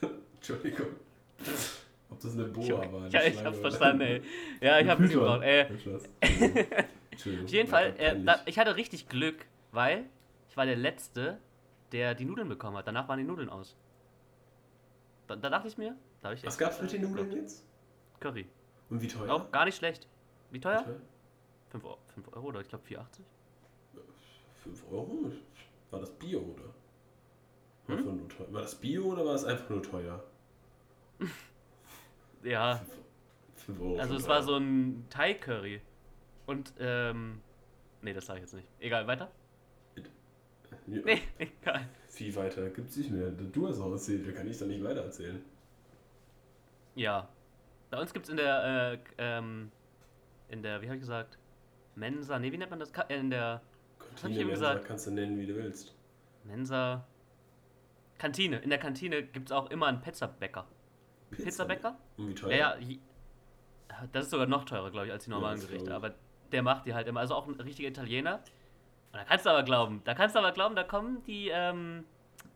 [0.34, 0.88] Entschuldigung.
[2.10, 2.82] Ob das eine Bohr Ich, war?
[2.82, 4.22] eine ja, ich hab's verstanden, ey.
[4.60, 5.40] Ja, ich hab bisschen Python.
[5.40, 5.80] gebraucht.
[5.80, 6.02] Spaß.
[7.10, 7.46] Entschuldigung.
[7.46, 10.04] Auf jeden war Fall, äh, da, ich hatte richtig Glück, weil
[10.48, 11.38] ich war der Letzte,
[11.92, 12.86] der die Nudeln bekommen hat.
[12.86, 13.76] Danach waren die Nudeln aus.
[15.26, 17.28] Da, da dachte ich mir, da habe ich Was echt, gab's mit den äh, Nudeln
[17.28, 17.42] geglaubt.
[17.42, 17.66] jetzt?
[18.20, 18.46] Curry.
[18.88, 19.30] Und wie teuer?
[19.34, 20.06] Auch gar nicht schlecht.
[20.50, 20.80] Wie teuer?
[20.80, 21.00] Wie teuer?
[21.70, 23.00] 5 Euro, 5 Euro oder ich glaube 4,80.
[24.64, 25.32] 5 Euro?
[25.90, 26.62] War das Bio oder?
[27.86, 28.28] War, Hm?
[28.50, 30.22] war das Bio oder war es einfach nur teuer?
[32.42, 32.80] Ja,
[33.56, 33.98] 5 Euro.
[33.98, 35.80] also es war so ein Thai-Curry.
[36.46, 37.40] Und, ähm,
[38.02, 38.68] nee, das sage ich jetzt nicht.
[38.80, 39.30] Egal, weiter?
[39.96, 40.02] Ja,
[40.86, 41.88] Nee, egal.
[42.16, 43.30] Wie weiter gibt's nicht mehr.
[43.30, 45.42] Du hast auch erzählt, da kann ich doch nicht weiter erzählen.
[46.94, 47.28] Ja.
[47.90, 49.70] Bei uns gibt es in der, äh, ähm,
[50.48, 51.38] in der, wie habe ich gesagt?
[51.94, 52.90] Mensa, nee, wie nennt man das?
[53.08, 53.60] Äh, In der
[54.20, 54.86] Kantine eben Mensa gesagt?
[54.88, 55.94] kannst du nennen, wie du willst.
[56.44, 57.06] Mensa.
[58.18, 58.58] Kantine.
[58.58, 60.66] In der Kantine gibt es auch immer einen Pizzabäcker.
[61.30, 61.96] Pizzabäcker?
[62.16, 62.52] Und wie teuer?
[62.56, 62.96] Ja, ja.
[64.12, 65.94] Das ist sogar noch teurer, glaube ich, als die normalen das Gerichte.
[65.94, 66.14] Aber
[66.52, 67.20] der macht die halt immer.
[67.20, 68.36] Also auch ein richtiger Italiener.
[69.12, 72.04] Und da kannst du aber glauben, da kannst du aber glauben, da kommen die ähm,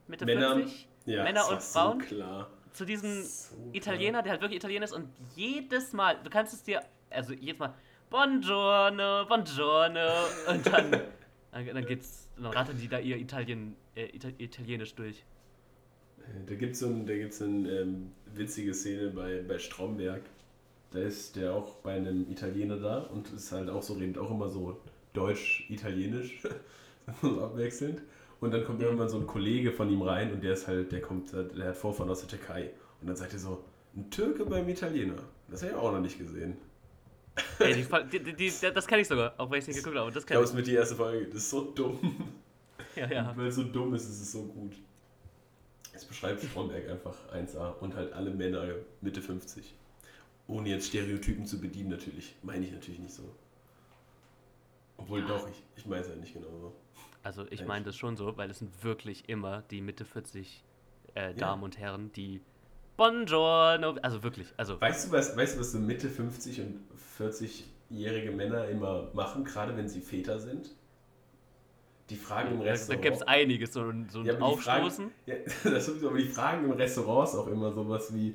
[0.07, 1.99] Mitte Männer- 50 Ja, Männer und so Frauen?
[2.01, 2.51] klar.
[2.73, 6.63] zu diesem So Italiener, der halt wirklich Italiener ist und jedes Mal, du kannst es
[6.63, 7.75] dir, also jedes Mal,
[8.11, 10.09] Buongiorno, Buongiorno
[10.49, 10.91] und dann,
[11.53, 15.25] dann, dann geht's, dann rattern die da ihr Italien, äh, Ita Italienisch durch.
[16.21, 19.59] Äh, Da gibt es so ein, da gibt's so eine ähm, witzige Szene bei, bei
[19.59, 20.23] Stromberg.
[20.91, 24.31] Da ist der auch bei einem Italiener da und ist halt auch so, redet auch
[24.31, 24.81] immer so
[25.15, 26.43] deutsch-italienisch,
[27.23, 28.03] so abwechselnd.
[28.41, 31.01] Und dann kommt irgendwann so ein Kollege von ihm rein und der ist halt, der
[31.01, 32.71] kommt, der hat Vorfahren aus der Türkei.
[33.01, 33.65] Und dann sagt er so,
[33.97, 35.17] ein Türke beim Italiener.
[35.49, 36.57] Das habe ich auch noch nicht gesehen.
[37.59, 40.11] Ey, die, die, die, das kenne ich sogar, auch wenn ich es nicht geguckt habe,
[40.11, 41.27] das Ich glaube, es ist mit die erste Folge.
[41.27, 42.17] Das ist so dumm.
[42.97, 43.33] Ja, ja.
[43.35, 44.75] Weil es so dumm ist, ist es so gut.
[45.93, 48.67] Es beschreibt Stromberg einfach 1A und halt alle Männer
[49.01, 49.75] Mitte 50.
[50.49, 52.35] Ohne jetzt Stereotypen zu bedienen, natürlich.
[52.43, 53.23] Meine ich natürlich nicht so.
[54.97, 55.27] Obwohl Ja.
[55.29, 56.73] doch, ich, ich meine es ja nicht genau so.
[57.23, 60.65] Also ich meine das schon so, weil es sind wirklich immer die Mitte 40
[61.15, 62.41] äh, Damen und Herren, die
[62.97, 66.81] Buongiorno, also wirklich, also Weißt du, was, weißt du, was so Mitte 50 und
[67.19, 70.71] 40-jährige Männer immer machen, gerade wenn sie Väter sind?
[72.11, 73.03] Die fragen im da, da Restaurant.
[73.03, 75.11] gibt es einiges, so, ein- so ein Ja, aber die Fragen- Aufstoßen.
[75.27, 75.35] Ja,
[75.65, 78.35] das sowieso, aber die fragen im Restaurants auch immer sowas wie: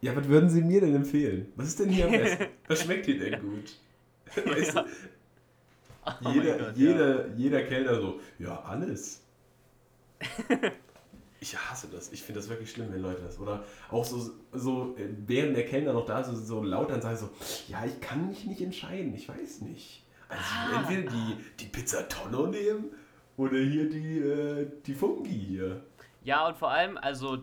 [0.00, 1.50] Ja, was würden Sie mir denn empfehlen?
[1.56, 2.46] Was ist denn hier am besten?
[2.68, 3.76] Was schmeckt hier denn gut?
[4.46, 4.82] Weißt Ja.
[4.82, 4.88] du,
[6.24, 6.72] Oh jeder, Gott, ja.
[6.76, 9.22] jeder, jeder Kellner so: Ja, alles.
[11.40, 12.12] Ich hasse das.
[12.12, 13.38] Ich finde das wirklich schlimm, wenn Leute das.
[13.38, 17.02] Oder auch so, so äh, während der Kellner noch da ist, so, so laut dann
[17.02, 17.30] sagen: so,
[17.68, 19.14] Ja, ich kann mich nicht entscheiden.
[19.14, 20.04] Ich weiß nicht.
[20.28, 20.80] Also Ah.
[20.80, 22.86] entweder die, die Pizza Tonno nehmen
[23.36, 25.82] oder hier die, äh, die Fungi hier.
[26.24, 27.38] Ja, und vor allem, also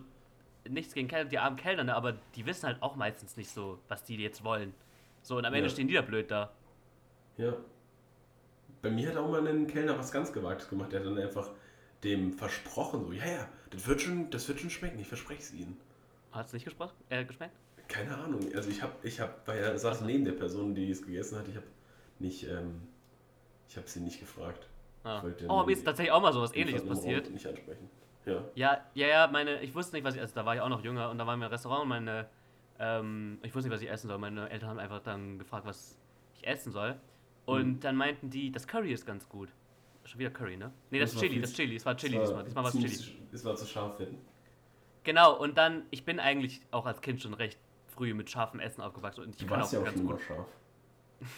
[0.68, 3.78] nichts gegen Kellner, die armen Kellner, ne, aber die wissen halt auch meistens nicht so,
[3.88, 4.74] was die jetzt wollen.
[5.22, 5.72] So, und am Ende Ja.
[5.72, 6.52] stehen die da blöd da.
[7.36, 7.54] Ja.
[8.82, 10.92] Bei mir hat auch mal ein Kellner was ganz Gewagtes gemacht.
[10.92, 11.50] Der hat dann einfach
[12.02, 15.54] dem versprochen, so, ja, ja, das wird schon, das wird schon schmecken, ich verspreche es
[15.54, 15.78] Ihnen.
[16.32, 16.66] Hat es nicht
[17.08, 17.54] äh, geschmeckt?
[17.88, 18.40] Keine Ahnung.
[18.54, 21.48] Also ich habe, ich habe, weil er saß neben der Person, die es gegessen hat.
[21.48, 21.66] Ich habe
[22.18, 22.82] nicht, ähm,
[23.68, 24.68] ich habe sie nicht gefragt.
[25.04, 25.22] Ah.
[25.48, 27.30] Oh, mir ist tatsächlich auch mal sowas ähnliches passiert.
[27.30, 27.90] Nicht ansprechen.
[28.24, 28.42] Ja.
[28.54, 30.34] Ja, ja, ja, meine, ich wusste nicht, was ich esse.
[30.34, 32.26] Da war ich auch noch jünger und da waren wir im Restaurant und meine,
[32.78, 34.16] ähm, ich wusste nicht, was ich essen soll.
[34.18, 35.98] Meine Eltern haben einfach dann gefragt, was
[36.36, 36.96] ich essen soll.
[37.44, 37.80] Und Mhm.
[37.80, 39.50] dann meinten die, das Curry ist ganz gut.
[40.04, 40.72] Schon wieder Curry, ne?
[40.90, 41.76] Nee, das, Das Chili, das Chili.
[41.76, 42.44] Es war Chili war diesmal.
[42.44, 43.18] Diesmal war es Chili.
[43.32, 44.18] Es war zu scharf werden.
[45.02, 48.80] Genau, und dann, ich bin eigentlich auch als Kind schon recht früh mit scharfem Essen
[48.80, 50.20] aufgewachsen und ich Du kann auch ja auch ganz gut.
[50.22, 50.46] scharf.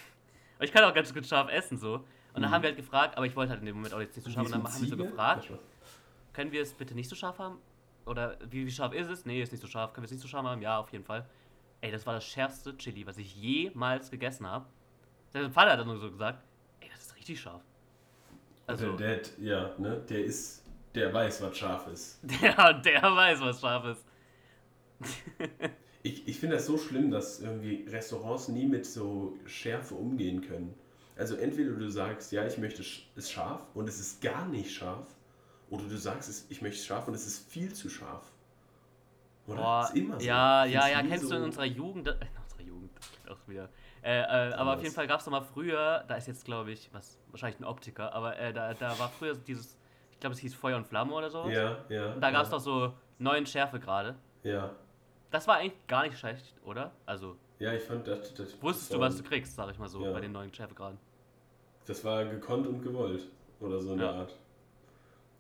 [0.61, 2.05] Ich kann auch ganz gut scharf essen so.
[2.37, 2.55] Und dann Mhm.
[2.55, 4.31] haben wir halt gefragt, aber ich wollte halt in dem Moment auch jetzt nicht so
[4.31, 4.46] scharf.
[4.46, 5.49] Und dann haben wir so gefragt,
[6.35, 7.59] können wir es bitte nicht so scharf haben?
[8.05, 9.25] Oder wie, wie scharf ist es?
[9.25, 9.92] Nee, ist nicht so scharf.
[9.94, 10.61] Können wir es nicht so scharf haben?
[10.62, 11.27] Ja, auf jeden Fall.
[11.81, 14.66] Ey, das war das schärfste Chili, was ich jemals gegessen habe.
[15.31, 16.44] Sein Vater hat dann nur so gesagt,
[16.81, 17.62] ey, das ist richtig scharf.
[18.66, 20.62] Also, der, der, ja, ne, der ist,
[20.94, 22.18] der weiß, was scharf ist.
[22.22, 24.05] der, der weiß, was scharf ist.
[26.03, 30.72] Ich, ich finde das so schlimm, dass irgendwie Restaurants nie mit so Schärfe umgehen können.
[31.16, 32.83] Also entweder du sagst, ja, ich möchte
[33.16, 35.07] es scharf und es ist gar nicht scharf,
[35.70, 38.31] oder du sagst, ich möchte es scharf und es ist viel zu scharf.
[39.46, 39.57] Oder?
[39.57, 40.26] Boah, ist immer so.
[40.26, 43.31] ja, ja, ja, kennst du so- in unserer Jugend, äh, in unserer Jugend, das klingt
[43.31, 43.68] auch wieder,
[44.02, 46.72] äh, äh, aber auf jeden Fall gab es doch mal früher, da ist jetzt glaube
[46.72, 49.76] ich, was, wahrscheinlich ein Optiker, aber äh, da, da war früher dieses,
[50.12, 51.52] ich glaube es hieß Feuer und Flamme oder sowas.
[51.52, 52.12] Ja, ja.
[52.12, 54.16] Und da gab es ja, doch so neun Schärfegrade.
[54.42, 54.70] Ja.
[55.31, 56.92] Das war eigentlich gar nicht schlecht, oder?
[57.05, 58.33] Also, Ja, ich fand das.
[58.35, 60.12] das wusstest das du, was du kriegst, sag ich mal so, Ja.
[60.12, 60.98] bei den neuen Schärfegraden.
[61.87, 63.22] Das war gekonnt und gewollt.
[63.61, 64.11] Oder so in Ja.
[64.12, 64.37] Art.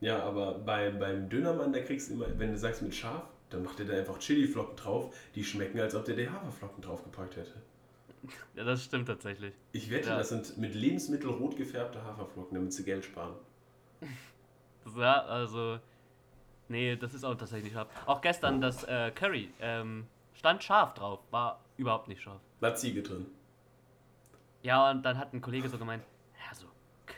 [0.00, 3.62] Ja, aber beim, beim Dönermann, da kriegst du immer, wenn du sagst mit scharf, dann
[3.62, 7.54] macht er da einfach Chiliflocken drauf, die schmecken, als ob der die Haferflocken draufgepackt hätte.
[8.54, 9.54] Ja, das stimmt tatsächlich.
[9.72, 10.18] Ich wette, Ja.
[10.18, 13.34] das sind mit Lebensmittel rot gefärbte Haferflocken, damit sie Geld sparen.
[14.96, 15.80] Ja, also,
[16.68, 17.88] nee, das ist auch tatsächlich scharf.
[18.06, 22.40] Auch gestern das äh, Curry, ähm, stand scharf drauf, war überhaupt nicht scharf.
[22.60, 23.26] War Ziege drin.
[24.62, 26.04] Ja, und dann hat ein Kollege so gemeint,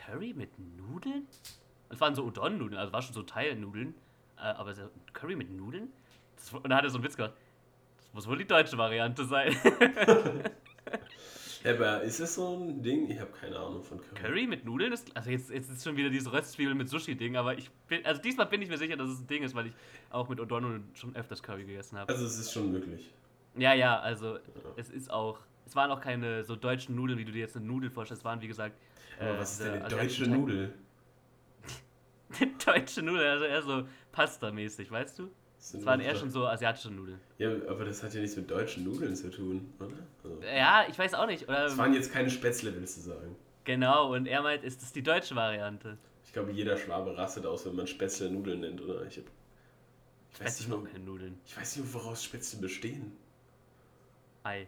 [0.09, 1.27] Curry mit Nudeln?
[1.89, 3.93] Es waren so Udon-Nudeln, also war schon so Teilnudeln,
[4.37, 5.89] äh, aber so Curry mit Nudeln?
[6.35, 7.33] Das, und da hat er so einen Witz gemacht.
[7.97, 9.55] Das muss wohl die deutsche Variante sein.
[11.65, 13.11] Aber ist das so ein Ding?
[13.11, 14.15] Ich habe keine Ahnung von Curry.
[14.15, 17.57] Curry mit Nudeln ist, also jetzt, jetzt ist schon wieder diese Röstzwiebel mit Sushi-Ding, aber
[17.57, 19.73] ich bin, also diesmal bin ich mir sicher, dass es ein Ding ist, weil ich
[20.09, 22.13] auch mit Udon-Nudeln schon öfters Curry gegessen habe.
[22.13, 23.13] Also es ist schon möglich.
[23.57, 24.39] Ja, ja, also
[24.77, 27.65] es ist auch, es waren auch keine so deutschen Nudeln, wie du dir jetzt eine
[27.65, 28.77] Nudel vorstellst, es waren wie gesagt.
[29.19, 30.73] Aber äh, was ist denn eine deutsche Nudel?
[32.65, 35.29] deutsche Nudeln, also eher so Pasta-mäßig, weißt du?
[35.57, 37.19] Das waren nur eher schon so asiatische Nudeln.
[37.37, 39.97] Ja, aber das hat ja nichts mit deutschen Nudeln zu tun, oder?
[40.23, 41.49] Also, Ja, ich weiß auch nicht.
[41.49, 43.35] Oder es waren jetzt keine Spätzle, willst du sagen.
[43.65, 45.97] genau, und er meint, ist das die deutsche Variante?
[46.23, 49.03] Ich glaube, jeder Schwabe rastet aus, wenn man Spätzle Nudeln nennt, oder?
[49.05, 49.25] Ich, hab,
[50.31, 51.39] ich, weiß Das nicht keine Nudeln.
[51.45, 53.17] ich weiß nicht, woraus Spätzle bestehen.
[54.43, 54.67] Ei.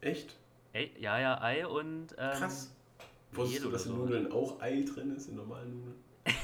[0.00, 0.36] Echt?
[0.72, 2.74] Ey, ja, ja, Ei und ähm, Krass.
[3.32, 3.98] Wusstest du, dass in so.
[3.98, 5.96] Nudeln auch Ei drin ist, in normalen Nudeln?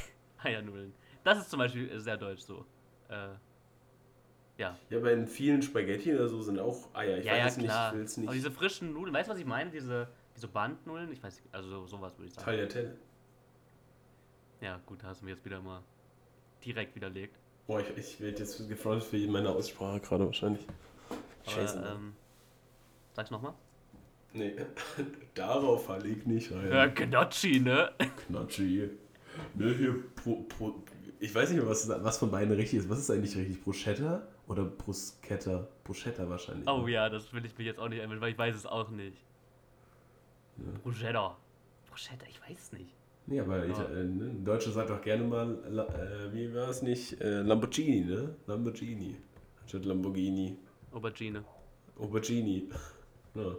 [0.43, 0.93] Eiernudeln.
[1.25, 2.65] Das ist zum Beispiel sehr deutsch so.
[3.09, 3.29] Äh,
[4.59, 4.77] ja.
[4.91, 7.19] Ja, aber in vielen Spaghetti oder so sind auch Eier.
[7.19, 7.93] Ich ja, ja, weiß nicht, klar.
[7.93, 8.35] ich will es Aber nicht.
[8.35, 9.71] diese frischen Nudeln, weißt du, was ich meine?
[9.71, 11.13] Diese, diese Bandnudeln?
[11.13, 12.45] Ich weiß nicht, also so- sowas würde ich sagen.
[12.45, 12.97] Tagliatelle.
[14.61, 15.83] Ja, gut, da hast du mir jetzt wieder mal
[16.65, 17.37] direkt widerlegt.
[17.67, 20.67] Boah, ich, ich werde jetzt gefreut für meine Aussprache gerade wahrscheinlich.
[21.49, 21.79] Scheiße.
[21.79, 22.15] Aber, ähm,
[23.15, 23.55] sag's nochmal.
[24.35, 24.55] Nee,
[25.35, 26.69] darauf falle ich nicht rein.
[26.71, 27.91] Ja, Gnocchi, ne?
[28.27, 28.91] Knatschi.
[29.55, 30.75] Ne, hier, pro, pro,
[31.21, 32.91] ich weiß nicht mehr, was, was von beiden richtig ist.
[32.91, 33.63] Was ist eigentlich richtig?
[33.63, 35.69] Bruschetta oder Bruschetta?
[35.85, 36.69] Bruschetta wahrscheinlich.
[36.69, 36.93] Oh ne?
[36.93, 39.17] ja, das will ich mich jetzt auch nicht einbilden, weil ich weiß es auch nicht.
[40.59, 40.65] Ja.
[40.83, 41.37] Bruschetta.
[41.89, 42.91] Bruschetta, ich weiß es nicht.
[43.27, 43.85] Nee, aber Ja.
[43.85, 44.25] Äh, ne?
[44.31, 47.21] ein Deutscher sagt doch gerne mal, äh, wie war es nicht?
[47.21, 48.35] Äh, Lamborghini, ne?
[48.47, 49.17] Lamborghini.
[49.63, 50.57] Anstatt Lamborghini.
[50.93, 51.45] Aubergine.
[51.99, 52.65] Aubergine.
[53.35, 53.57] Ja.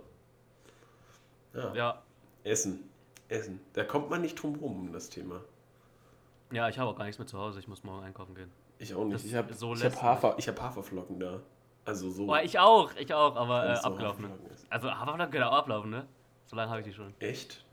[1.53, 1.73] Ja.
[1.73, 2.01] Ja.
[2.43, 2.89] Essen.
[3.29, 3.59] Essen.
[3.73, 5.41] Da kommt man nicht drum rum um das Thema.
[6.51, 7.59] Ja, ich habe auch gar nichts mehr zu Hause.
[7.59, 8.51] Ich muss morgen einkaufen gehen.
[8.77, 9.15] Ich auch nicht.
[9.15, 11.39] Das ich habe so ich hab Hafer, ich hab Haferflocken da.
[11.85, 12.31] Also so.
[12.31, 14.25] Oh, ich auch, ich auch, aber äh, so abgelaufen.
[14.69, 16.07] Also Haferflocken können auch ablaufen, ne?
[16.45, 17.13] So lange habe ich die schon.
[17.19, 17.65] Echt?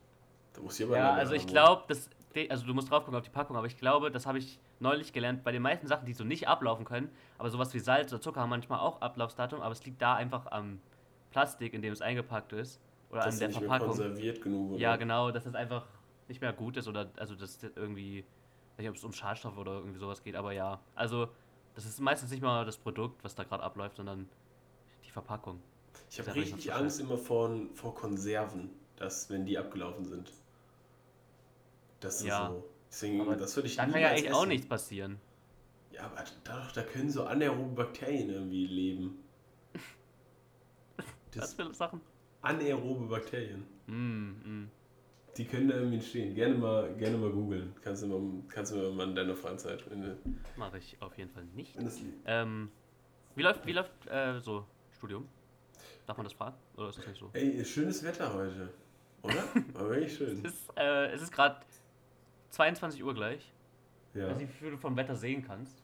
[0.52, 2.08] Da muss ich aber Ja, also ich glaube, das,
[2.48, 5.12] also du musst drauf gucken auf die Packung, aber ich glaube, das habe ich neulich
[5.12, 8.20] gelernt, bei den meisten Sachen, die so nicht ablaufen können, aber sowas wie Salz oder
[8.20, 10.80] Zucker haben manchmal auch Ablaufsdatum, aber es liegt da einfach am
[11.30, 13.88] Plastik, in dem es eingepackt ist oder Das an der nicht Verpackung.
[13.88, 14.70] konserviert genug.
[14.72, 14.80] Oder?
[14.80, 15.86] Ja, genau, dass das einfach
[16.28, 18.24] nicht mehr gut ist oder also dass das irgendwie, ich
[18.72, 21.28] weiß nicht, ob es um Schadstoffe oder irgendwie sowas geht, aber ja, also
[21.74, 24.28] das ist meistens nicht mal das Produkt, was da gerade abläuft, sondern
[25.04, 25.60] die Verpackung.
[26.10, 30.32] Ich habe richtig so Angst immer vor, vor Konserven, dass, wenn die abgelaufen sind.
[32.00, 32.48] Das ist Ja.
[32.48, 32.64] so.
[32.88, 34.48] Deswegen, Aber das würde ich Da kann ja niemals eigentlich auch essen.
[34.48, 35.20] nichts passieren.
[35.92, 39.24] Ja, aber da, da können so anaerobe Bakterien irgendwie leben.
[41.36, 42.00] Was für Sachen?
[42.42, 43.66] Anaerobe Bakterien.
[43.86, 44.70] Mm, mm.
[45.36, 46.34] Die können da irgendwie entstehen.
[46.34, 47.72] Gerne mal, gerne mal googeln.
[47.82, 49.84] Kannst du mal, kannst du mal in deiner Freizeit.
[50.56, 51.76] Mache ich auf jeden Fall nicht.
[52.26, 52.70] Ähm,
[53.36, 54.64] wie läuft, wie läuft äh, so
[54.96, 55.28] Studium?
[56.06, 56.56] Darf man das fragen?
[56.76, 57.30] Oder ist das nicht so?
[57.32, 58.70] Ey, schönes Wetter heute.
[59.22, 59.44] Oder?
[59.74, 60.40] Aber wirklich schön.
[60.44, 61.60] Es ist, äh, ist gerade
[62.50, 63.52] 22 Uhr gleich.
[64.14, 64.28] Ich Ja.
[64.28, 65.82] weiß nicht, wie viel du vom Wetter sehen kannst.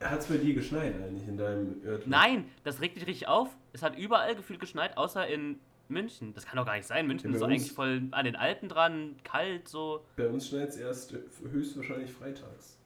[0.00, 2.10] Hat es bei dir geschneit eigentlich in deinem Örtchen?
[2.10, 3.48] Nein, das regt dich richtig auf.
[3.72, 6.32] Es hat überall gefühlt geschneit, außer in München.
[6.34, 7.06] Das kann doch gar nicht sein.
[7.06, 10.04] München Ja, ist doch eigentlich voll an den Alpen dran, kalt so.
[10.16, 12.78] Bei uns schneit es erst höchstwahrscheinlich freitags.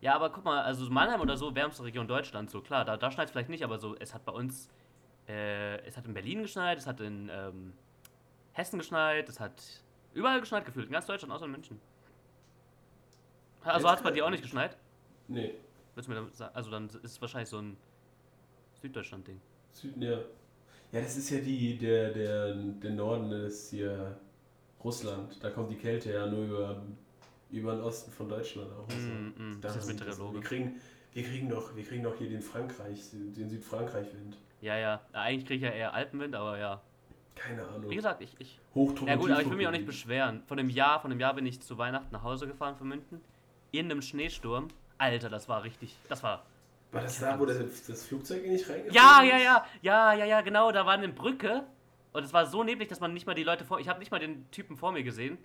[0.00, 3.10] Ja, aber guck mal, also Mannheim oder so, wärmste Region Deutschlands, so klar, da, da
[3.10, 4.68] schneit es vielleicht nicht, aber so, es hat bei uns,
[5.28, 7.72] äh, es hat in Berlin geschneit, es hat in ähm,
[8.52, 9.62] Hessen geschneit, es hat
[10.12, 11.80] überall geschneit gefühlt, in ganz Deutschland, außer in München.
[13.62, 14.76] Also hat es bei dir auch nicht geschneit?
[15.28, 15.54] Nee,
[15.94, 16.54] Willst du mir damit sagen?
[16.54, 17.76] Also dann ist es wahrscheinlich so ein
[18.80, 19.40] Süddeutschland-Ding.
[19.72, 20.18] Süden, ja.
[20.92, 24.16] Ja, das ist ja die, der, der, der Norden ist hier
[24.84, 25.42] Russland.
[25.42, 26.82] Da kommt die Kälte ja nur über,
[27.50, 28.86] über den Osten von Deutschland auch.
[28.88, 30.34] Also, Mm, mm, da das ist das- Meteorologe.
[30.34, 30.80] Wir kriegen,
[31.14, 34.36] wir kriegen doch, wir kriegen doch hier den Frankreich, den Südfrankreich-Wind.
[34.60, 36.80] Ja, ja, eigentlich kriege ich ja eher Alpenwind, aber ja.
[37.34, 37.90] Keine Ahnung.
[37.90, 40.42] Wie gesagt, ich, ich Hochdruck Ja gut, aber ich will mich auch nicht beschweren.
[40.46, 43.20] Von dem Jahr, von dem Jahr bin ich zu Weihnachten nach Hause gefahren von München.
[43.70, 44.68] In einem Schneesturm.
[44.98, 45.96] Alter, das war richtig.
[46.10, 46.44] Das war.
[46.92, 49.30] War das da, wo das, das Flugzeug nicht reingeflogen Ja, ist?
[49.30, 50.70] ja, ja, ja, ja, ja, genau.
[50.72, 51.64] Da war eine Brücke.
[52.12, 53.80] Und es war so neblig, dass man nicht mal die Leute vor.
[53.80, 55.38] Ich habe nicht mal den Typen vor mir gesehen.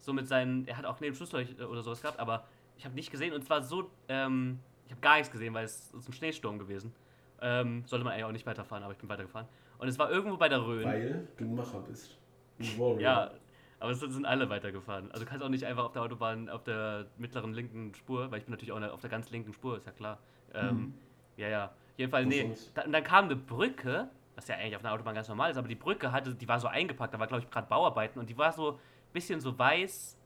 [0.00, 0.66] So mit seinen.
[0.68, 3.32] Er hat auch neben Schussleucht oder sowas gehabt, aber ich habe nicht gesehen.
[3.32, 3.90] Und es war so.
[4.08, 6.94] Ähm, ich habe gar nichts gesehen, weil es ist ein Schneesturm gewesen.
[7.40, 9.48] Ähm, sollte man eigentlich auch nicht weiterfahren, aber ich bin weitergefahren.
[9.78, 10.84] Und es war irgendwo bei der Rhön.
[10.84, 12.18] Weil du ein Macher bist.
[12.58, 13.00] Ein Warrior.
[13.00, 13.30] Ja,
[13.78, 15.10] aber es sind alle weitergefahren.
[15.12, 18.40] Also du kannst auch nicht einfach auf der Autobahn auf der mittleren linken Spur, weil
[18.40, 20.18] ich bin natürlich auch auf der ganz linken Spur, ist ja klar.
[20.54, 20.94] Ähm,
[21.36, 21.64] Ja, ja.
[21.66, 22.54] Auf jeden Fall, Wo nee.
[22.74, 25.56] Da, und dann kam eine Brücke, was ja eigentlich auf einer Autobahn ganz normal ist,
[25.56, 28.30] aber die Brücke hatte, die war so eingepackt, da war glaube ich gerade Bauarbeiten und
[28.30, 28.78] die war so ein
[29.12, 30.16] bisschen so weiß,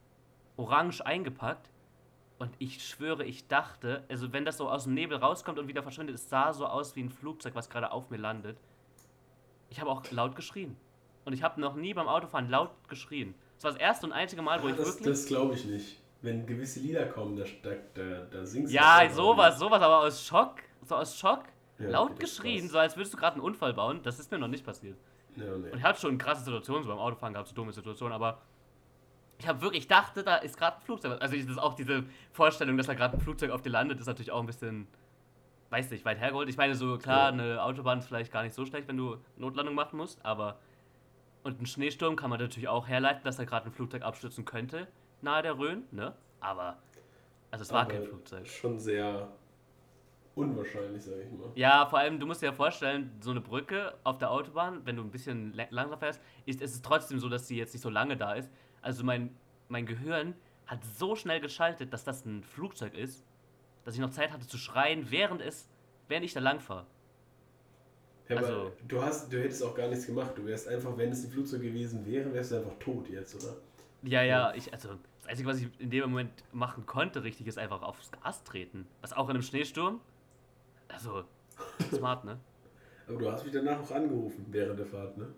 [0.56, 1.70] orange eingepackt.
[2.38, 5.82] Und ich schwöre, ich dachte, also wenn das so aus dem Nebel rauskommt und wieder
[5.82, 8.58] verschwindet, es sah so aus wie ein Flugzeug, was gerade auf mir landet.
[9.70, 10.76] Ich habe auch laut geschrien.
[11.24, 13.34] Und ich habe noch nie beim Autofahren laut geschrien.
[13.56, 15.06] Das war das erste und einzige Mal, wo Ah, ich das wirklich.
[15.08, 16.00] das glaube ich nicht.
[16.24, 17.44] Wenn gewisse Lieder kommen, da,
[17.92, 21.44] da, da, singst du ja, sowas, sowas, aber aus Schock, so aus Schock,
[21.78, 24.00] Ja, laut geschrien, so als würdest du gerade einen Unfall bauen.
[24.02, 24.96] Das ist mir noch nicht passiert.
[25.36, 25.68] Ja, nee.
[25.70, 28.40] Und ich hatte schon krasse Situationen so beim Autofahren gehabt, so dumme Situationen, aber
[29.38, 31.20] ich habe wirklich, ich dachte, da ist gerade ein Flugzeug.
[31.20, 34.00] Also ich, das ist auch diese Vorstellung, dass da gerade ein Flugzeug auf dir landet,
[34.00, 34.86] ist natürlich auch ein bisschen,
[35.70, 36.48] weiß nicht, weit hergeholt.
[36.48, 37.28] Ich meine, so klar, Ja.
[37.32, 40.58] eine Autobahn ist vielleicht gar nicht so schlecht, wenn du Notlandung machen musst, aber
[41.42, 44.86] und ein Schneesturm kann man natürlich auch herleiten, dass da gerade ein Flugzeug abstürzen könnte,
[45.24, 46.14] nahe der Rhön, ne?
[46.40, 46.78] Aber,
[47.50, 48.46] also es war Aber kein Flugzeug.
[48.46, 49.28] Schon sehr
[50.34, 51.50] unwahrscheinlich, sage ich mal.
[51.54, 54.96] Ja, vor allem, du musst dir ja vorstellen, so eine Brücke auf der Autobahn, wenn
[54.96, 57.90] du ein bisschen langsam fährst, ist, ist es trotzdem so, dass sie jetzt nicht so
[57.90, 58.50] lange da ist.
[58.82, 59.34] Also mein,
[59.68, 60.34] mein Gehirn
[60.66, 63.24] hat so schnell geschaltet, dass das ein Flugzeug ist,
[63.84, 65.68] dass ich noch Zeit hatte zu schreien, während es,
[66.08, 66.86] während ich da lang fahre.
[68.28, 70.32] Ja, aber Also- du, hast, du hättest auch gar nichts gemacht.
[70.34, 73.54] Du wärst einfach, wenn es ein Flugzeug gewesen wäre, wärst du einfach tot jetzt, oder?
[74.02, 74.90] Ja, ja, ich, also
[75.24, 78.86] das Einzige, was ich in dem Moment machen konnte, richtig, ist einfach aufs Gas treten.
[79.00, 80.00] Was auch in einem Schneesturm.
[80.88, 81.24] Also,
[81.90, 82.38] smart, ne?
[83.08, 85.28] Aber du hast mich danach auch angerufen während der Fahrt, ne?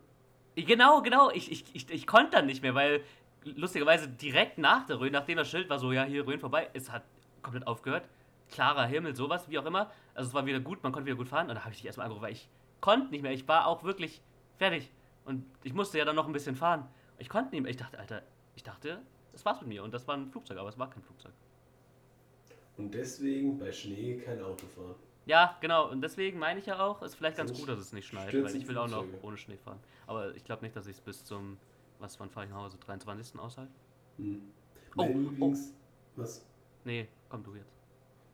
[0.57, 1.31] Genau, genau.
[1.31, 3.03] Ich, ich, ich, ich konnte dann nicht mehr, weil
[3.45, 6.91] lustigerweise direkt nach der Rhön, nachdem das Schild war so, ja, hier Rhön vorbei, es
[6.91, 7.05] hat
[7.43, 8.09] komplett aufgehört.
[8.51, 9.93] Klarer Himmel, sowas, wie auch immer.
[10.15, 11.43] Also es war wieder gut, man konnte wieder gut fahren.
[11.43, 12.49] Und dann habe ich dich erstmal angerufen, weil ich
[12.81, 13.33] konnte nicht mehr.
[13.33, 14.21] Ich war auch wirklich
[14.57, 14.91] fertig.
[15.25, 16.89] Und ich musste ja dann noch ein bisschen fahren.
[17.19, 17.71] Ich konnte nicht mehr.
[17.71, 18.23] Ich dachte, Alter,
[18.57, 19.01] ich dachte,
[19.37, 19.85] das war's mit mir.
[19.85, 21.33] Und das war ein Flugzeug, aber es war kein Flugzeug.
[22.79, 24.95] Und deswegen bei Schnee kein Auto fahren.
[25.27, 25.91] Ja, genau.
[25.91, 28.57] Und deswegen meine ich ja auch, ist vielleicht ganz gut, dass es nicht schneit, weil
[28.57, 29.79] ich will auch noch ohne Schnee fahren.
[30.07, 31.59] Aber ich glaube nicht, dass ich es bis zum,
[31.99, 32.79] was, wann fahre ich nach Hause?
[32.79, 33.39] 23.
[33.39, 33.73] aushalte?
[34.17, 34.41] Hm.
[34.97, 35.19] Oh, Meine oh.
[35.19, 35.75] Lieblings...
[36.17, 36.47] Was?
[36.85, 37.75] Nee, komm du jetzt.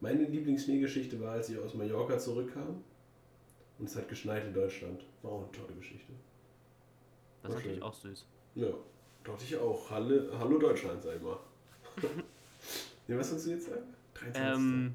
[0.01, 2.85] Meine Lieblingsschneegeschichte war, als ich aus Mallorca zurückkam
[3.79, 5.05] und es hat geschneit in Deutschland.
[5.23, 6.13] War auch eine tolle Geschichte.
[7.43, 7.67] Das ist Okay.
[7.67, 8.27] natürlich auch süß.
[8.55, 8.69] Ja,
[9.25, 9.91] dachte ich auch.
[9.91, 11.39] Halle, Hallo Deutschland, sag ich mal.
[13.09, 13.95] ja, was willst du jetzt sagen?
[14.15, 14.43] 23.
[14.55, 14.95] Ähm,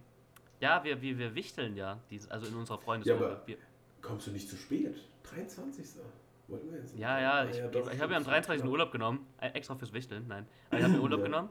[0.59, 1.99] ja, wir, wir, wir wichteln ja,
[2.29, 3.23] also in unserer Freundesgruppe.
[3.25, 3.57] Ja, aber- wir,
[4.01, 4.95] Kommst du nicht zu spät?
[5.23, 5.85] 23.
[6.47, 7.01] Wollten wir jetzt nicht.
[7.01, 8.63] ja, ja, Ah, ich, doch, ich habe ja am stimmt, 23.
[8.65, 8.71] ja.
[8.71, 10.45] Urlaub genommen, äh, extra fürs Wichteln, nein.
[10.69, 11.25] Aber ich habe mir Urlaub Ja.
[11.25, 11.49] genommen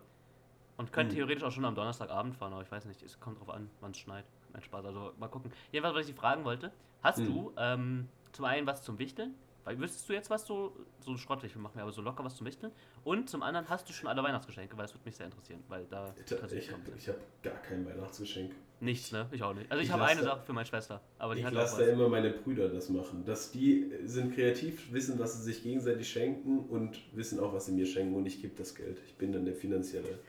[0.78, 1.16] und könnte Hm.
[1.18, 3.90] theoretisch auch schon am Donnerstagabend fahren, aber ich weiß nicht, es kommt drauf an, wann
[3.90, 4.24] es schneit.
[4.54, 5.52] Mein Spaß, also mal gucken.
[5.70, 6.72] Jedenfalls, was ich dich fragen wollte,
[7.02, 7.26] hast Hm.
[7.26, 9.34] du ähm, zum einen was zum Wichteln?
[9.66, 12.36] Weil wüsstest du jetzt, was du so schrottig, wir machen wir aber so locker was
[12.36, 12.70] zu wichteln.
[13.02, 15.84] Und zum anderen hast du schon alle Weihnachtsgeschenke, weil das würde mich sehr interessieren, weil
[15.90, 18.52] da Ich, ich habe hab gar kein Weihnachtsgeschenk.
[18.78, 19.26] nichts, ne?
[19.32, 19.68] Ich auch nicht.
[19.70, 21.56] Also ich, Ich habe eine da- Sache für meine Schwester, aber die Ich hat auch
[21.56, 23.24] lasse da immer meine Brüder das machen.
[23.24, 27.72] Dass die sind kreativ, wissen, was sie sich gegenseitig schenken und wissen auch, was sie
[27.72, 28.98] mir schenken und ich gebe das Geld.
[29.04, 30.20] Ich bin dann der finanzielle.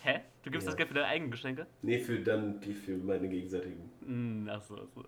[0.00, 0.20] Hä?
[0.42, 0.72] Du gibst Ja.
[0.72, 1.66] das Geld für deine eigenen Geschenke?
[1.80, 3.90] Nee, für dann die für meine gegenseitigen.
[4.04, 5.04] Hm, ach so, ach so.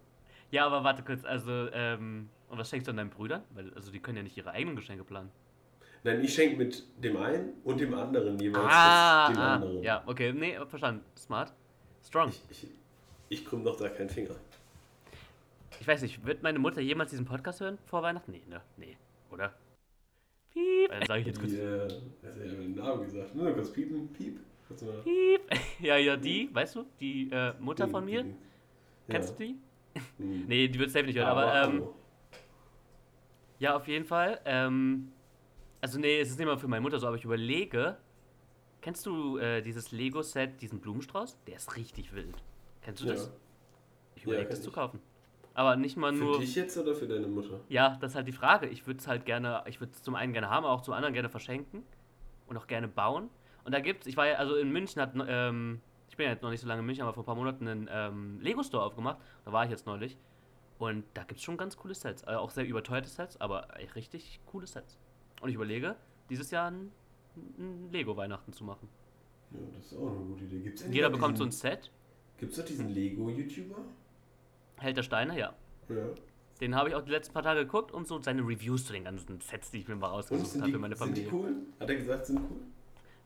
[0.50, 3.42] Ja, aber warte kurz, also, ähm, und was schenkst du an deinen Brüdern?
[3.54, 5.30] Weil, also die können ja nicht ihre eigenen Geschenke planen.
[6.04, 9.82] Nein, ich schenke mit dem einen und dem anderen jeweils Ah, dem ah, anderen.
[9.82, 11.02] ja, okay, nee, verstanden.
[11.16, 11.52] Smart.
[12.06, 12.28] Strong.
[12.28, 12.70] Ich, ich,
[13.30, 14.34] ich krümm doch da keinen Finger.
[15.80, 18.30] Ich weiß nicht, wird meine Mutter jemals diesen Podcast hören vor Weihnachten?
[18.30, 18.60] Nee, ne?
[18.76, 18.96] Nee,
[19.30, 19.54] oder?
[20.52, 20.90] Piep.
[20.90, 21.88] Dann sage ich jetzt kurz Die, äh,
[22.22, 23.34] hast ja den Namen gesagt.
[23.34, 24.38] Nur kurz piepen, piep.
[24.78, 25.40] Du mal Piep.
[25.80, 28.22] Ja, ja, die, weißt du, die äh, Mutter von mir.
[28.22, 28.36] Ding.
[29.08, 29.36] Kennst ja.
[29.36, 29.58] du die?
[30.18, 30.46] Hm.
[30.46, 31.94] Nee, die wird safe nicht hören, aber, ähm, hallo.
[33.58, 34.40] ja, auf jeden Fall.
[34.44, 35.12] Ähm,
[35.80, 37.96] also, nee, es ist nicht mal für meine Mutter so, aber ich überlege.
[38.80, 41.38] Kennst du äh, dieses Lego-Set, diesen Blumenstrauß?
[41.46, 42.34] Der ist richtig wild.
[42.82, 43.12] Kennst du ja.
[43.14, 43.32] das?
[44.14, 44.74] Ich überlege, kenn das zu ich.
[44.74, 45.00] kaufen.
[45.54, 46.38] Aber nicht mal Für nur.
[46.40, 47.60] dich jetzt oder für deine Mutter?
[47.68, 48.66] Ja, das ist halt die Frage.
[48.66, 50.94] Ich würde es halt gerne, ich würde es zum einen gerne haben, aber auch zum
[50.94, 51.84] anderen gerne verschenken
[52.46, 53.30] und auch gerne bauen.
[53.64, 55.80] Und da gibt's, ich war ja, also in München hat, ähm,
[56.14, 57.66] ich bin ja jetzt noch nicht so lange in München, aber vor ein paar Monaten
[57.66, 59.18] einen ähm, Lego-Store aufgemacht.
[59.44, 60.16] Da war ich jetzt neulich.
[60.78, 62.22] Und da gibt es schon ganz coole Sets.
[62.22, 64.96] Also auch sehr überteuerte Sets, aber richtig coole Sets.
[65.40, 65.96] Und ich überlege,
[66.30, 66.92] dieses Jahr ein,
[67.58, 68.88] ein Lego-Weihnachten zu machen.
[69.50, 70.60] Ja, das ist auch eine gute Idee.
[70.60, 71.90] Gibt's Jeder bekommt so ein Set.
[72.38, 73.78] Gibt es doch diesen Lego-YouTuber?
[74.78, 75.52] Held der Steine, ja.
[75.88, 75.96] Ja.
[76.60, 79.02] Den habe ich auch die letzten paar Tage geguckt und so seine Reviews zu den
[79.02, 81.48] ganzen Sets, die ich mir mal rausgesucht habe für meine sind die Familie.
[81.48, 81.56] cool?
[81.80, 82.60] Hat er gesagt, sind cool?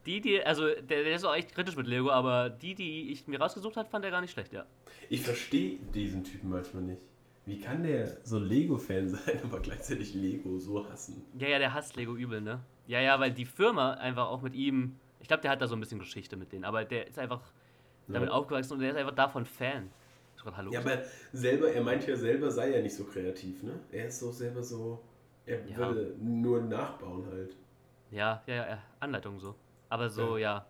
[0.08, 3.26] Die, die, also der, der ist auch echt kritisch mit Lego, aber die, die ich
[3.26, 4.64] mir rausgesucht habe, fand er gar nicht schlecht, ja.
[5.10, 7.02] Ich verstehe diesen Typen manchmal nicht.
[7.44, 11.26] Wie kann der so Lego-Fan sein, aber gleichzeitig Lego so hassen?
[11.38, 12.60] Ja, ja, der hasst Lego übel, ne?
[12.86, 15.76] Ja, ja, weil die Firma einfach auch mit ihm, ich glaube, der hat da so
[15.76, 17.42] ein bisschen Geschichte mit denen, aber der ist einfach
[18.06, 18.34] damit Ja.
[18.34, 19.90] aufgewachsen und der ist einfach davon Fan.
[20.56, 20.72] Hallo?
[20.72, 21.02] Ja, aber
[21.34, 23.78] selber, er meint ja selber, sei ja nicht so kreativ, ne?
[23.92, 25.04] Er ist so selber so,
[25.44, 25.76] er Ja.
[25.76, 27.54] würde nur nachbauen halt.
[28.10, 29.54] ja, ja, ja, Anleitung so.
[29.88, 30.66] Aber so, ja.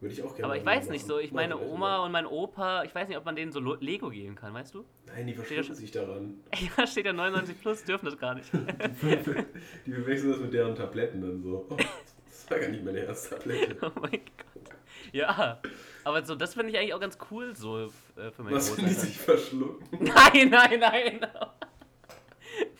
[0.00, 1.08] Würde ich auch gerne Aber ich weiß nicht machen.
[1.08, 4.10] so, ich meine Oma und mein Opa, ich weiß nicht, ob man denen so Lego
[4.10, 4.84] geben kann, weißt du?
[5.06, 6.40] Nein, die verschlucken sich daran.
[6.76, 8.50] Ja, steht ja 99 plus, dürfen das gar nicht.
[9.86, 11.66] Die verwechseln das mit deren Tabletten dann so.
[11.70, 11.76] Oh,
[12.26, 13.76] das war gar nicht meine Herztablette.
[13.80, 14.76] oh mein Gott.
[15.12, 15.60] Ja,
[16.04, 17.84] aber so, das finde ich eigentlich auch ganz cool, so
[18.16, 19.06] äh, für meine Was, wenn die Großeltern.
[19.06, 19.86] sich verschlucken?
[20.00, 21.26] Nein, nein, nein.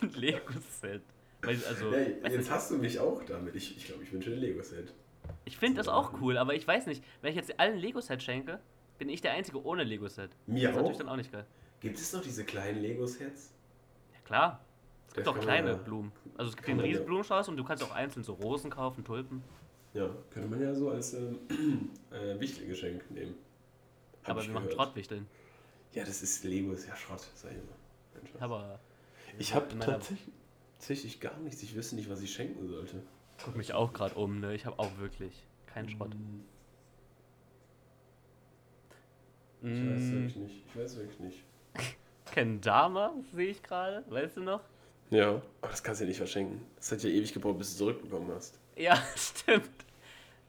[0.00, 1.02] Ein Lego-Set.
[1.46, 3.54] Also, Ja, jetzt nicht, hast du mich auch damit.
[3.56, 4.92] Ich, ich glaube, ich wünsche ein Lego-Set.
[5.44, 8.60] ich finde das auch cool, aber ich weiß nicht, wenn ich jetzt allen Lego-Set schenke,
[8.98, 10.30] bin ich der Einzige ohne Lego-Set.
[10.46, 10.98] Mir Das ist natürlich auch.
[11.00, 11.46] dann auch nicht geil.
[11.80, 13.50] Gibt es noch diese kleinen Lego-Sets?
[14.14, 14.64] Ja, klar.
[15.08, 16.12] Es gibt auch kleine ja- Blumen.
[16.36, 19.04] Also es gibt den man ja- Blumenstrauß und du kannst auch einzeln so Rosen kaufen,
[19.04, 19.42] Tulpen.
[19.94, 21.40] Ja, könnte man ja so als ähm,
[22.12, 23.34] äh, Wichtelgeschenk nehmen.
[24.22, 24.74] Hab aber wir machen gehört.
[24.80, 25.26] Schrottwichteln.
[25.92, 27.58] Ja, das ist Lego, ist ja Schrott, sag ich
[28.32, 28.40] was.
[28.42, 28.78] Aber
[29.38, 30.32] ich habe tatsächlich,
[30.82, 31.62] tatsächlich gar nichts.
[31.62, 33.00] Ich wüsste nicht, was ich schenken sollte.
[33.44, 34.52] guck mich auch gerade um, ne?
[34.52, 35.32] Ich habe auch wirklich
[35.66, 36.10] keinen Schrott.
[39.62, 40.64] Ich weiß Mm, wirklich nicht.
[40.66, 41.44] Ich weiß wirklich nicht.
[42.32, 44.60] Kendama sehe ich gerade, weißt du noch?
[45.10, 45.28] Ja,
[45.60, 46.62] aber das kannst du ja nicht verschenken.
[46.76, 48.58] Das hat ja ewig gebraucht, bis du zurückbekommen hast.
[48.74, 49.70] Ja, stimmt.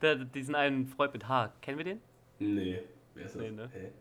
[0.01, 2.01] Der, diesen einen Freund mit H, kennen wir den?
[2.39, 2.81] Nee.
[3.13, 3.41] Wer ist das?
[3.43, 3.69] Nee, ne?
[3.71, 3.91] Hä?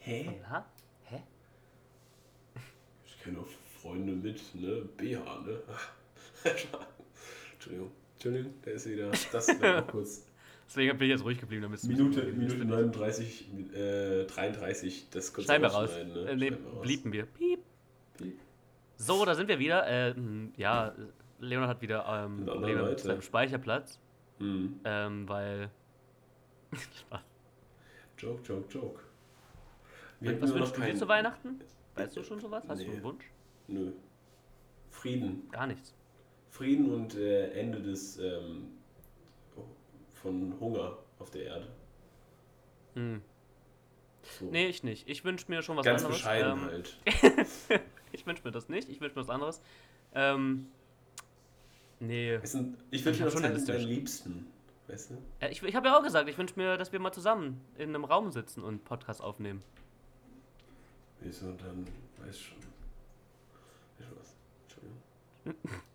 [0.00, 0.32] Hä?
[1.04, 1.22] Hä?
[3.06, 3.46] Ich kenne auch
[3.86, 4.82] Freunde mit, ne?
[4.96, 5.58] BH, ne?
[7.52, 7.90] Entschuldigung.
[8.14, 9.10] Entschuldigung, der ist wieder.
[9.32, 10.26] Das wäre auch kurz.
[10.66, 15.44] Deswegen bin ich jetzt ruhig geblieben, damit es Minute, Minute 39, äh, 33, das kurz
[15.44, 15.90] Schneiden wir raus.
[15.96, 16.28] Ne?
[16.28, 17.26] Äh, nee, Schneiden wir.
[17.26, 17.60] Piep.
[18.18, 18.40] Piep.
[18.96, 19.86] So, da sind wir wieder.
[19.86, 20.14] Äh,
[20.56, 20.92] ja,
[21.38, 24.00] Leonard hat wieder ähm, Probleme mit seinem Speicherplatz,
[24.38, 24.80] Hm.
[24.84, 25.70] ähm, weil.
[28.18, 29.00] Joke, joke, joke.
[30.20, 31.60] Wir was noch wünschst du dir zu Weihnachten?
[31.94, 32.64] Weißt du schon sowas?
[32.66, 32.94] Hast du Nee.
[32.94, 33.24] einen Wunsch?
[33.68, 33.92] Nö.
[34.90, 35.48] Frieden.
[35.50, 35.94] Gar nichts.
[36.50, 38.68] Frieden und äh, Ende des ähm,
[40.14, 41.68] von Hunger auf der Erde.
[42.94, 43.20] Hm.
[44.38, 44.46] So.
[44.46, 45.08] Nee, ich nicht.
[45.08, 46.22] Ich wünsche mir schon was Ganz anderes.
[46.22, 46.98] bescheiden ähm, halt.
[48.12, 48.88] Ich wünsche mir das nicht.
[48.88, 49.60] Ich wünsche mir was anderes.
[50.14, 50.68] Ähm,
[52.00, 52.32] nee.
[52.34, 53.72] Es sind, ich Ich wünsche mir mit Liste.
[53.72, 54.46] deinen Liebsten.
[54.88, 55.18] Weißt du?
[55.40, 57.90] Äh, Ich, ich habe ja auch gesagt, ich wünsche mir, dass wir mal zusammen in
[57.90, 59.62] einem Raum sitzen und Podcast aufnehmen.
[61.20, 61.86] Wieso dann?
[62.24, 62.56] Weiß schon.
[63.98, 64.34] Weißt du was?
[64.64, 64.98] Entschuldigung.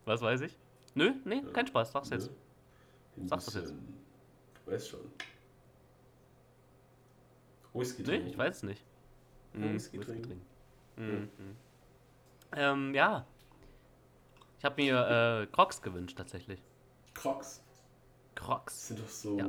[0.06, 0.58] Was weiß ich?
[0.96, 2.30] Nö, nee, kein Spaß, sag's jetzt.
[3.16, 3.24] Nö.
[3.24, 3.74] Ein Sag das jetzt.
[4.66, 5.00] Du weißt schon.
[7.74, 8.28] Whisky Nee, trinken.
[8.28, 8.84] ich weiß es nicht.
[9.54, 10.42] Ja, Whisky trinken.
[10.98, 11.30] Mhm.
[11.38, 11.56] Mhm.
[12.54, 13.26] Ähm, ja.
[14.60, 16.62] Ich habe mir äh, Crocs gewünscht, tatsächlich.
[17.14, 17.62] Crocs.
[18.36, 18.88] Das Crocs.
[18.88, 19.48] sind doch so Ja.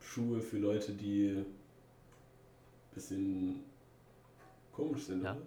[0.00, 1.46] Schuhe für Leute, die ein
[2.94, 3.64] bisschen
[4.72, 5.32] komisch sind, Ja.
[5.32, 5.46] oder?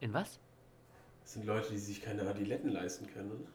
[0.00, 0.40] In was?
[1.28, 3.46] Das sind Leute, die sich keine Adiletten leisten können.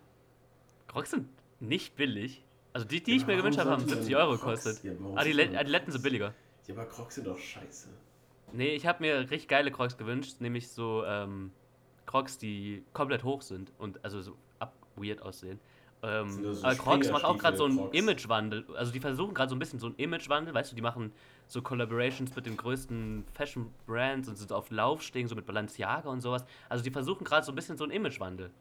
[0.88, 1.28] Crocs sind
[1.60, 2.44] nicht billig.
[2.72, 4.84] Also die, die Ja, ich mir gewünscht habe, haben sollte 70 man Euro gekostet.
[4.84, 6.36] Ja, warum Adile sollte man Adiletten sind billiger.
[6.68, 7.88] Ja, aber Crocs sind doch scheiße.
[8.52, 11.52] Nee, ich habe mir richtig geile Crocs gewünscht, nämlich so ähm,
[12.06, 15.60] Crocs, die komplett hoch sind und also so ab weird aussehen.
[16.06, 17.90] Ähm, so Crocs macht auch gerade so einen?
[17.92, 18.66] Imagewandel.
[18.76, 21.14] Also die versuchen gerade so ein bisschen so einen Imagewandel, weißt du, die machen
[21.48, 26.10] so Collaborations mit den größten Fashion Brands und sind so auf Laufstegen, so mit Balenciaga
[26.10, 26.44] und sowas.
[26.68, 28.52] Also die versuchen gerade so ein bisschen so einen Imagewandel.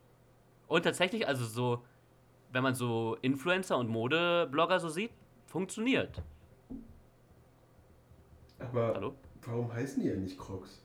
[0.69, 1.83] Und tatsächlich, also so,
[2.53, 5.11] wenn man so Influencer und Modeblogger so sieht,
[5.47, 6.23] funktioniert.
[8.61, 9.15] Aber Hallo?
[9.45, 10.81] warum heißen die ja nicht Crocs?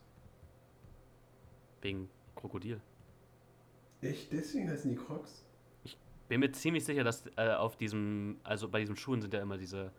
[1.82, 2.80] Wegen Krokodil.
[4.00, 4.32] Echt?
[4.32, 5.44] Deswegen heißen die Crocs?
[6.28, 9.58] Bin mir ziemlich sicher, dass äh, auf diesem, also bei diesen Schuhen sind ja immer
[9.58, 9.92] diese,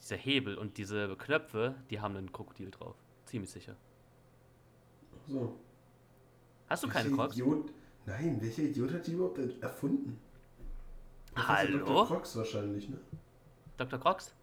[0.00, 2.96] diese Hebel und diese Knöpfe, die haben einen Krokodil drauf.
[3.24, 3.76] Ziemlich sicher.
[5.12, 5.58] Ach so.
[6.68, 7.34] Hast du keine Crocs?
[7.34, 7.70] Idiot,
[8.06, 10.18] nein, welcher Idiot hat die überhaupt erfunden?
[11.34, 11.78] Professor Hallo?
[11.78, 12.06] Dr.
[12.06, 12.98] Crocs wahrscheinlich, ne?
[13.76, 13.98] Dr.
[13.98, 14.34] Crocs?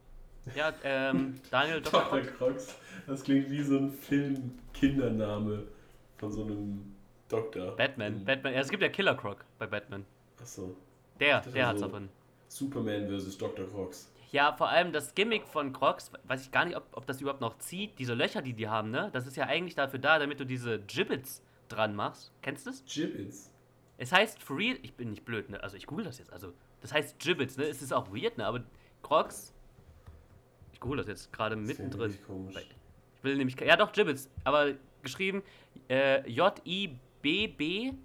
[0.55, 2.03] Ja, ähm, Daniel Dr.
[2.03, 2.21] Dr.
[2.21, 2.75] Crocs.
[3.07, 5.63] Das klingt wie so ein Film-Kindername
[6.17, 6.95] von so einem
[7.29, 7.75] Doktor.
[7.75, 8.25] Batman.
[8.25, 8.53] Batman.
[8.53, 10.05] Ja, es gibt ja Killer Croc bei Batman.
[10.39, 10.75] Achso.
[11.21, 11.85] Der, der hat's so.
[11.85, 12.09] davon.
[12.49, 13.37] Superman vs.
[13.37, 13.65] Dr.
[13.67, 14.11] Crocs.
[14.31, 17.41] Ja, vor allem das Gimmick von Crocs, weiß ich gar nicht, ob, ob das überhaupt
[17.41, 17.97] noch zieht.
[17.99, 19.09] Diese Löcher, die die haben, ne?
[19.13, 22.31] Das ist ja eigentlich dafür da, damit du diese Gibbets dran machst.
[22.41, 22.83] Kennst du das?
[22.85, 23.49] Gibbets.
[23.97, 25.61] Es heißt Free, ich bin nicht blöd, ne?
[25.63, 26.31] Also ich google das jetzt.
[26.33, 27.65] Also, das heißt Gibbets, ne?
[27.65, 28.45] Es ist auch weird, ne?
[28.45, 28.63] Aber
[29.03, 29.53] Crocs.
[30.73, 32.17] Ich google das jetzt gerade Das mittendrin.
[32.25, 32.55] komisch.
[32.55, 32.63] Weil-
[33.17, 33.59] Ich will nämlich.
[33.59, 34.29] Ja, doch, Gibbets.
[34.45, 35.43] Aber geschrieben
[35.89, 38.01] äh, J-I-B-B-I-T-Z.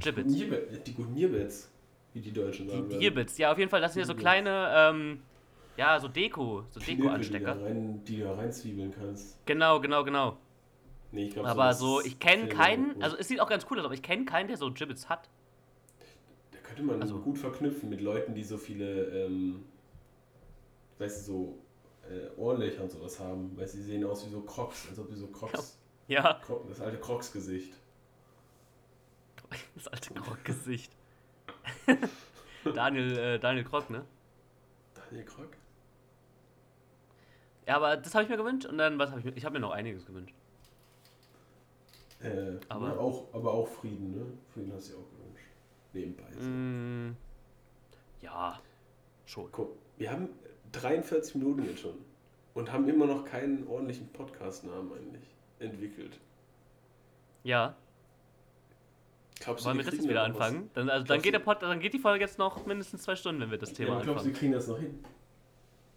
[0.00, 0.34] Gibbets.
[0.84, 1.70] Die guten Nirbets,
[2.12, 2.88] wie die Deutschen Die sagen.
[2.88, 3.00] werden.
[3.00, 3.38] Gibbets.
[3.38, 4.72] Ja, auf jeden Fall, das sind ja so kleine.
[4.74, 5.22] Ähm,
[5.76, 6.64] ja, so Deko.
[6.70, 7.54] So Deko-Anstecker.
[7.54, 9.38] Die, die du da reinzwiebeln kannst.
[9.46, 10.36] Genau, genau, genau.
[11.12, 13.00] Nee, ich glaub, Aber so, ich kenne keinen.
[13.02, 15.28] Also, es sieht auch ganz cool aus, aber ich kenne keinen, der so Gibbets hat.
[16.52, 19.64] Da könnte man also- gut verknüpfen mit Leuten, die so viele, ähm,
[20.98, 21.58] weißt du, so
[22.08, 23.52] äh, Ohrlöcher und sowas haben.
[23.56, 25.78] Weil sie sehen aus wie so Crocs, als ob sie so Crocs,
[26.08, 26.40] Ja.
[26.68, 27.72] Das alte Crocs-Gesicht.
[29.74, 30.92] Das alte Krog-Gesicht.
[32.74, 34.04] Daniel, äh, Daniel Krog, ne?
[34.94, 35.48] Daniel Krog?
[37.66, 39.36] Ja, aber das habe ich mir gewünscht und dann, was habe ich mir?
[39.36, 40.34] Ich habe mir noch einiges gewünscht.
[42.22, 44.26] Äh, Aber- auch, aber auch Frieden, ne?
[44.52, 45.46] Frieden hast du dir auch gewünscht.
[45.92, 46.24] Nebenbei.
[46.38, 46.48] So.
[46.48, 47.16] Mm,
[48.20, 48.60] ja,
[49.24, 49.50] schon.
[49.50, 50.28] Guck, wir haben
[50.72, 51.94] 43 Minuten jetzt schon
[52.54, 55.24] und haben immer noch keinen ordentlichen Podcast-Namen eigentlich
[55.60, 56.20] entwickelt.
[57.42, 57.74] Ja,
[59.40, 60.26] Glaubst wollen wir das jetzt wieder was?
[60.28, 60.70] anfangen?
[60.74, 63.40] Dann, also, dann, geht der Pod, dann geht die Folge jetzt noch mindestens zwei Stunden,
[63.40, 64.34] wenn wir das Ja, Thema aber glaubst du, anfangen.
[64.34, 64.98] wir kriegen das noch hin?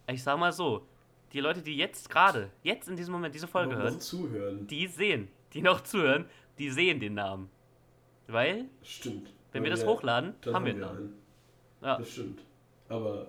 [0.07, 0.85] Ich sag mal so,
[1.33, 4.67] die Leute, die jetzt gerade, jetzt in diesem Moment diese Folge hören, zuhören.
[4.67, 6.25] die sehen, die noch zuhören,
[6.57, 7.49] die sehen den Namen.
[8.27, 9.33] Weil, Stimmt.
[9.51, 10.97] wenn wir das hochladen, dann haben wir den Namen.
[10.97, 11.13] einen.
[11.81, 11.97] Ja.
[11.97, 12.41] Das stimmt.
[12.87, 13.27] Aber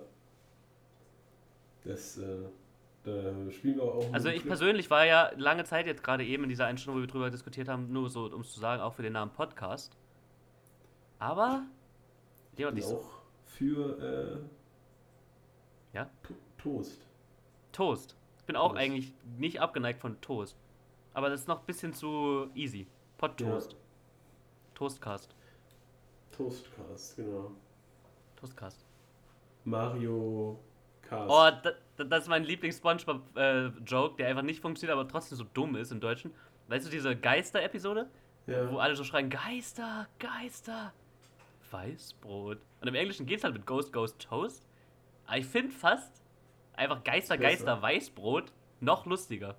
[1.83, 2.23] das, äh,
[3.03, 4.47] da spielen wir auch Also ich Glück.
[4.47, 7.29] persönlich war ja lange Zeit jetzt gerade eben in dieser einen Stunde, wo wir drüber
[7.29, 9.95] diskutiert haben, nur so, um es zu sagen, auch für den Namen Podcast.
[11.19, 11.63] Aber,
[12.57, 12.97] ja, bin nicht so.
[12.97, 13.11] auch
[13.45, 14.41] für
[15.93, 16.09] äh, Ja?
[16.23, 17.07] To Toast.
[17.71, 18.15] Toast.
[18.39, 18.81] Ich bin auch Toast.
[18.81, 20.57] eigentlich nicht abgeneigt von Toast.
[21.13, 22.87] Aber das ist noch ein bisschen zu easy.
[23.17, 23.75] Pod Toast.
[24.73, 25.33] Toastcast.
[26.31, 27.51] Toastcast, genau.
[28.35, 28.85] Toastcast.
[29.63, 30.59] Mario
[31.01, 31.29] Cast.
[31.29, 31.49] Oh,
[31.97, 35.99] da, das ist mein Lieblings-Spongebob-Joke, der einfach nicht funktioniert, aber trotzdem so dumm ist im
[36.01, 36.33] Deutschen.
[36.67, 38.09] Weißt du, diese Geister-Episode?
[38.47, 38.69] ja.
[38.71, 40.93] Wo alle so schreien, Geister, Geister,
[41.75, 42.57] Weißbrot.
[42.81, 44.65] Und im Englischen geht's halt mit Ghost, Ghost, Toast.
[45.25, 46.21] Aber ich finde fast
[46.73, 47.37] einfach Geister.
[47.37, 49.55] Geister, Weißbrot noch lustiger.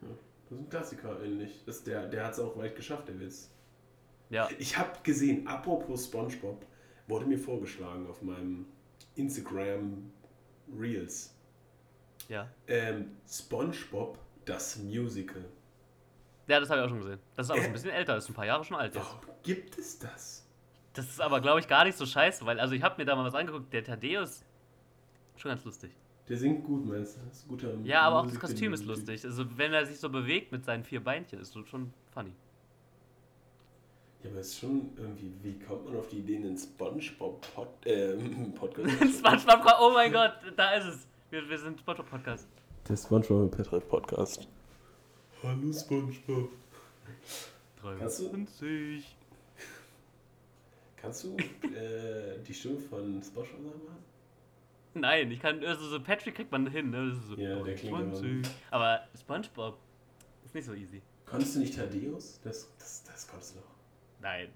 [0.00, 0.10] Das
[0.50, 1.62] ist ein Klassiker ähnlich.
[1.66, 3.50] Das, der der hat es auch weit geschafft, der Witz.
[4.30, 4.48] Ja.
[4.58, 6.64] Ich habe gesehen, apropos SpongeBob,
[7.08, 8.66] wurde mir vorgeschlagen auf meinem
[9.16, 10.10] Instagram
[10.78, 11.34] Reels.
[12.28, 12.48] Ja.
[12.68, 15.44] Ähm, SpongeBob, das Musical.
[16.46, 17.18] Ja, das habe ich auch schon gesehen.
[17.36, 17.74] Das ist aber schon ein Äh.
[17.74, 19.04] bisschen älter, das ist ein paar Jahre schon alt jetzt.
[19.04, 20.46] Warum gibt es das?
[20.92, 23.14] Das ist aber, glaube ich, gar nicht so scheiße, weil, also ich habe mir da
[23.14, 24.44] mal was angeguckt, der Thaddeus,
[25.36, 25.92] schon ganz lustig.
[26.28, 27.20] Der singt gut, meinst du?
[27.30, 29.24] Ist ein guter Ja, aber auch das Kostüm ist lustig.
[29.24, 32.32] Also wenn er sich so bewegt mit seinen vier Beinchen, ist schon funny.
[34.22, 37.68] Ja, aber es ist schon irgendwie, wie kommt man auf die Idee, einen SpongeBob Pod,
[37.86, 38.16] äh,
[38.54, 38.90] Podcast?
[38.90, 41.06] SpongeBob, oh mein Gott, da ist es.
[41.30, 42.46] Wir, wir sind SpongeBob-Podcast.
[42.88, 44.46] Der SpongeBob Petre Podcast.
[45.42, 46.50] Hallo SpongeBob.
[47.98, 49.16] Kannst du- 53.
[51.00, 54.04] Kannst du äh, die Stimme von SpongeBob machen?
[54.94, 57.08] Nein, ich kann, also so Patrick kriegt man hin, ne?
[57.10, 58.42] Das ist so, Ja, der klingt immer- 20.
[58.70, 59.78] Aber SpongeBob
[60.44, 61.00] ist nicht so easy.
[61.26, 62.40] Konntest du nicht Thaddeus?
[62.42, 63.68] Das, das, das konntest du doch.
[64.20, 64.48] Nein.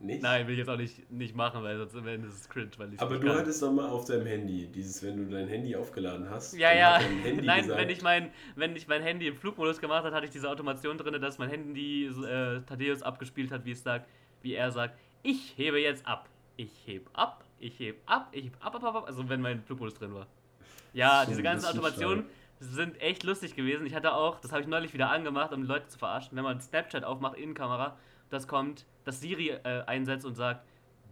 [0.00, 0.20] Nicht?
[0.20, 2.70] Nein, will ich jetzt auch nicht, nicht machen, weil sonst am Ende ist es cringe,
[2.76, 3.36] weil ich Aber du kann.
[3.38, 6.54] hattest doch mal auf deinem Handy, dieses, wenn du dein Handy aufgeladen hast.
[6.56, 6.94] Ja, ja.
[6.94, 7.02] hat
[7.44, 10.32] Nein, gesagt, wenn ich mein, wenn ich mein Handy im Flugmodus gemacht habe, hatte ich
[10.32, 14.08] diese Automation drin, dass mein Handy äh, Thaddeus abgespielt hat, wie es sagt,
[14.42, 16.28] wie er sagt, ich hebe jetzt ab.
[16.56, 19.04] Ich heb ab, ich heb ab, ich heb ab, ab, ab, ab.
[19.06, 20.26] Also wenn mein Flugmodus drin war.
[20.92, 22.26] Ja, Schon diese ganzen Automationen
[22.60, 23.86] sind echt lustig gewesen.
[23.86, 26.60] Ich hatte auch, das habe ich neulich wieder angemacht, um Leute zu verarschen, wenn man
[26.60, 27.96] Snapchat aufmacht, Innenkamera,
[28.30, 30.64] das kommt, dass Siri äh, einsetzt und sagt,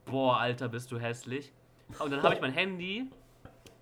[0.04, 1.52] boah, Alter, bist du hässlich.
[1.98, 3.10] Und dann habe ich mein Handy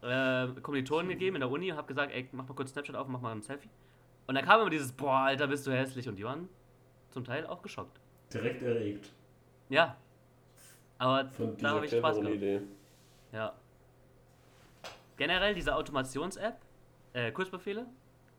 [0.02, 3.06] äh, Kommilitonen gegeben in der Uni und habe gesagt, ey, mach mal kurz Snapchat auf
[3.06, 3.68] und mach mal ein Selfie.
[4.26, 6.08] Und dann kam immer dieses, boah, Alter, bist du hässlich.
[6.08, 6.48] Und die waren
[7.10, 8.00] zum Teil auch geschockt.
[8.32, 9.10] direkt erregt
[9.68, 9.96] Ja.
[10.99, 12.34] Aber von da habe ich Spaß gehabt.
[12.34, 12.61] Idee.
[13.32, 13.55] Ja.
[15.16, 16.59] Generell diese Automations-App,
[17.12, 17.86] äh, Kurzbefehle,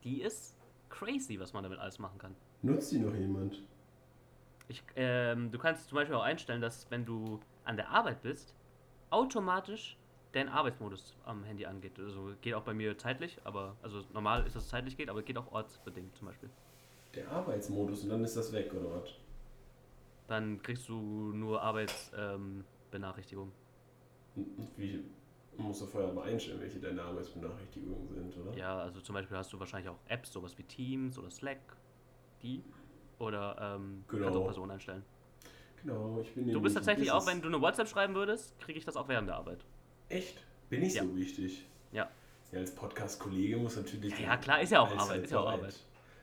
[0.04, 0.56] die ist
[0.90, 2.36] crazy, was man damit alles machen kann.
[2.62, 3.64] Nutzt die noch jemand?
[4.68, 8.54] Ich, ähm, du kannst zum Beispiel auch einstellen, dass wenn du an der Arbeit bist,
[9.10, 9.98] automatisch
[10.32, 12.00] dein Arbeitsmodus am Handy angeht.
[12.00, 15.24] Also geht auch bei mir zeitlich, aber also normal ist, dass es zeitlich geht, aber
[15.24, 16.50] geht auch ortsbedingt zum Beispiel.
[17.16, 19.10] Der Arbeitsmodus und dann ist das weg, oder was?
[20.30, 23.52] Dann kriegst du nur Arbeitsbenachrichtigungen.
[24.38, 24.46] Ähm,
[24.78, 25.04] Wie
[25.58, 28.56] musst du vorher mal einstellen, welche deine Arbeitsbenachrichtigungen sind, oder?
[28.56, 31.60] ja, also zum Beispiel hast du wahrscheinlich auch Apps, sowas wie Teams oder Slack,
[32.44, 32.64] die.
[33.18, 34.24] Oder ähm, Genau.
[34.24, 35.04] kannst auch Personen einstellen.
[35.82, 38.86] Genau, ich bin Du bist tatsächlich auch, wenn du eine WhatsApp schreiben würdest, kriege ich
[38.86, 39.66] das auch während der Arbeit.
[40.10, 40.46] Echt?
[40.70, 41.04] Bin ich Ja.
[41.04, 41.66] so wichtig?
[41.92, 42.08] Ja.
[42.52, 44.18] Ja, als Podcast-Kollege muss natürlich.
[44.20, 45.50] Ja, klar, ist ja auch Arbeit, ist ja auch.
[45.52, 45.76] Arbeit.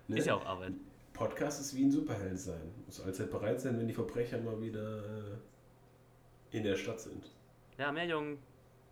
[0.09, 0.17] Ne?
[0.17, 0.73] Ist ja auch Arbeit.
[1.17, 2.61] Podcast ist wie ein Superheld sein.
[2.85, 7.31] Muss allzeit bereit sein, wenn die Verbrecher mal wieder äh, in der Stadt sind.
[7.79, 8.39] Ja, Meerjungen,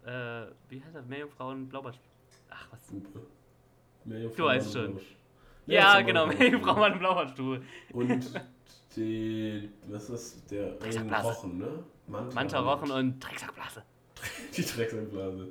[0.04, 1.06] äh, wie heißt das?
[1.06, 1.98] Meerjungfrauen, Blaubart.
[2.50, 2.80] Ach, was?
[4.04, 4.98] Mehr Du weißt schon.
[5.66, 6.26] Ja, von genau.
[6.26, 7.62] Meerjungfrauen an Blaubartstuhl.
[7.92, 8.42] Und
[8.96, 10.46] die, was ist das?
[10.46, 11.22] Der.
[11.22, 11.84] Rochen, ne?
[12.06, 13.82] Manta, Manta Rochen und Drecksackblase.
[14.56, 15.48] Die Drecksackblase.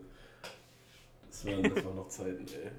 [1.30, 2.72] Das waren, das waren noch Zeiten, ey.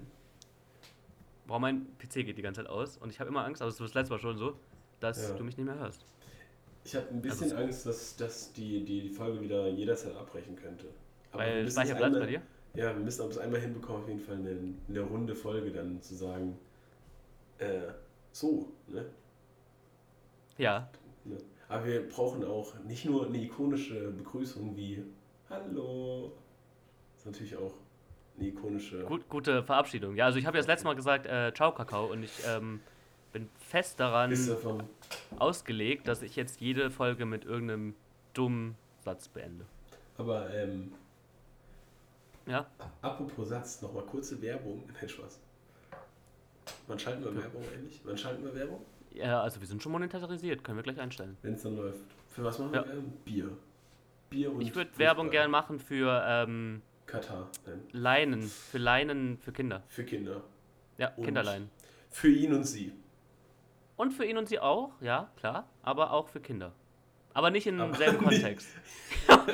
[1.46, 3.78] Boah, mein PC geht die ganze Zeit aus und ich habe immer Angst, aber es
[3.78, 4.56] war das letzte Mal schon so,
[5.00, 5.34] dass Ja.
[5.36, 6.04] du mich nicht mehr hörst.
[6.84, 10.86] Ich habe ein bisschen Also- Angst, dass, dass die, die Folge wieder jederzeit abbrechen könnte.
[11.32, 12.42] wir Weil Speicherplatz bei einmal- dir?
[12.74, 14.56] Ja, wir müssen aber es einmal hinbekommen, auf jeden Fall eine,
[14.88, 16.58] eine runde Folge dann zu sagen,
[17.58, 17.82] äh,
[18.32, 19.04] so, ne?
[20.58, 20.88] Ja.
[21.68, 25.02] Aber wir brauchen auch nicht nur eine ikonische Begrüßung wie
[25.50, 26.32] Hallo.
[27.12, 27.74] Das ist natürlich auch
[28.38, 29.04] eine ikonische.
[29.04, 30.16] Gut, gute Verabschiedung.
[30.16, 32.80] Ja, also ich habe ja das letzte Mal gesagt, äh, ciao Kakao und ich ähm,
[33.32, 34.56] bin fest daran ja
[35.38, 37.94] ausgelegt, dass ich jetzt jede Folge mit irgendeinem
[38.32, 39.64] dummen Satz beende.
[40.18, 40.92] aber ähm,
[42.46, 42.66] Ja?
[43.02, 44.82] apropos Satz, nochmal kurze Werbung.
[45.00, 45.40] Nein, Spaß.
[46.86, 48.00] Wann schalten wir Werbung eigentlich?
[48.04, 48.80] Wann schalten wir Werbung?
[49.12, 51.36] Ja, also wir sind schon monetarisiert, können wir gleich einstellen.
[51.42, 52.00] Wenn es dann läuft.
[52.30, 52.84] Für was machen Ja.
[52.84, 53.12] wir Werbung?
[53.24, 53.50] Bier.
[54.30, 54.90] Bier und Ich würde.
[54.98, 57.48] Werbung gern machen für ähm, Katar.
[57.66, 57.82] Nein.
[57.92, 59.82] Leinen, für Leinen für Kinder.
[59.88, 60.42] Für Kinder.
[60.98, 61.70] Ja, Und- Kinderleinen.
[62.10, 62.92] Für ihn und sie.
[63.96, 66.72] Und für ihn und sie auch, ja, klar, aber auch für Kinder.
[67.32, 68.68] Aber nicht im Aber selben nicht- Kontext.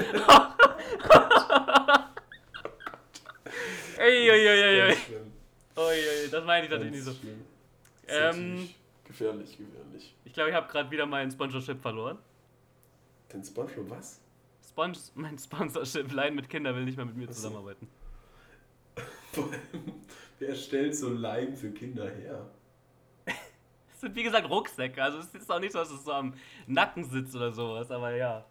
[3.99, 4.97] Ey, ey, ey,
[5.77, 7.13] ey, das meine ich natürlich nicht so.
[7.13, 7.45] schlimm.
[8.09, 8.69] Ähm,
[9.05, 10.15] gefährlich, gefährlich.
[10.25, 12.19] Ich glaube, ich habe gerade wieder mein Sponsorship verloren.
[13.33, 14.21] Den Spongebob was?
[14.71, 17.37] Spon mein Sponsorship, Leinen mit Kinder will nicht mehr mit mir Ach so.
[17.37, 17.89] zusammenarbeiten.
[20.39, 22.47] Wer stellt so Leim für Kinder her?
[23.93, 26.33] Es sind wie gesagt Rucksäcke, also es ist auch nicht so, dass es so am
[26.67, 28.45] Nacken sitzt oder sowas, aber ja.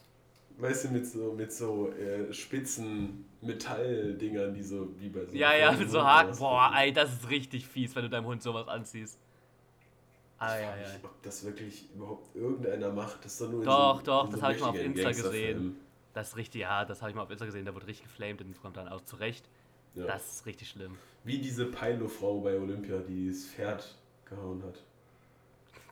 [0.59, 5.31] Weißt du, mit so, mit so äh, spitzen Metalldingern, die so wie bei so.
[5.33, 6.37] Ja, ja, mit so Haken.
[6.37, 9.17] Boah, ey, das ist richtig fies, wenn du deinem Hund sowas anziehst.
[9.17, 10.87] Ich Ah, frag ja, ja.
[11.03, 13.23] ob das wirklich überhaupt irgendeiner macht.
[13.25, 15.09] Das ist doch nur in Doch, so, doch, das so hab ich mal auf Insta
[15.11, 15.77] gesehen.
[16.19, 18.41] Das ist richtig, ja, das habe ich mal auf Insta gesehen, da wurde richtig geflamed
[18.41, 19.47] in den Kommentaren auch zurecht.
[19.95, 20.05] Ja.
[20.05, 20.97] Das ist richtig schlimm.
[21.23, 23.95] Wie diese Peilo-Frau bei Olympia, die das Pferd
[24.25, 24.83] gehauen hat.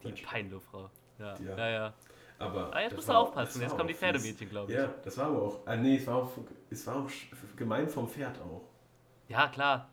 [0.03, 0.89] Die Peinlo-Frau.
[1.17, 1.57] Ja, Ja.
[1.57, 1.93] ja, ja.
[2.39, 4.77] Aber Ah, jetzt musst du aufpassen, jetzt kommen die Pferdemädchen, glaube ich.
[4.77, 5.59] Ja, das war aber auch.
[5.65, 6.31] Ah, nee, es war auch,
[6.69, 7.09] es war auch
[7.55, 8.63] gemein vom Pferd auch.
[9.29, 9.87] Ja, klar.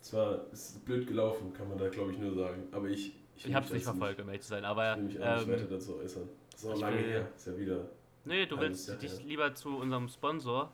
[0.00, 2.68] Es war es ist blöd gelaufen, kann man da glaube ich nur sagen.
[2.72, 3.14] Aber ich.
[3.36, 5.36] Ich will habe es nicht verfolgt, um ehrlich zu sein, aber Ich will mich auch
[5.36, 6.28] nicht weiter ähm, dazu äußern.
[6.52, 7.28] Das ist auch ich lange will- her.
[7.36, 7.84] Ist ja wieder
[8.24, 9.20] nee, du willst Jahr dich her.
[9.24, 10.70] lieber zu unserem Sponsor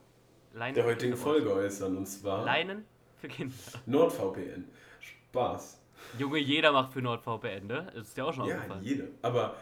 [0.53, 1.97] Leinen der heutigen Folge äußern.
[1.97, 2.85] Und zwar Leinen
[3.19, 3.55] für Kinder.
[3.87, 4.69] NordVPN.
[5.01, 5.81] Spaß.
[6.19, 7.87] Junge, jeder macht für NordVPN, ne?
[7.95, 8.83] Das ist dir auch schon Ja, aufgefallen.
[8.83, 9.05] jeder.
[9.23, 9.55] Aber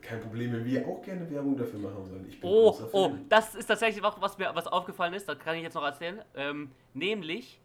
[0.00, 2.24] kein Problem, wenn wir auch gerne Werbung dafür machen sollen.
[2.28, 5.56] Ich bin Oh, oh, das ist tatsächlich auch, was mir was aufgefallen ist, das kann
[5.56, 6.22] ich jetzt noch erzählen.
[6.36, 7.60] Ähm, nämlich,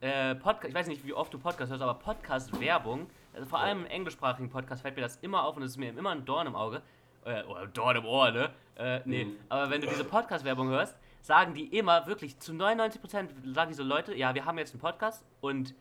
[0.00, 3.80] äh, Podcast, ich weiß nicht, wie oft du Podcast hörst, aber Podcast-Werbung, also vor allem
[3.80, 6.46] im englischsprachigen Podcast fällt mir das immer auf und es ist mir immer ein Dorn
[6.46, 6.80] im Auge.
[7.24, 8.50] Äh, oder ein Dorn im Ohr, ne?
[8.76, 9.36] Äh, nee, Mhm.
[9.48, 14.14] aber wenn du diese Podcast-Werbung hörst, sagen die immer wirklich zu 99% sagen diese Leute,
[14.16, 15.74] ja, wir haben jetzt einen Podcast und,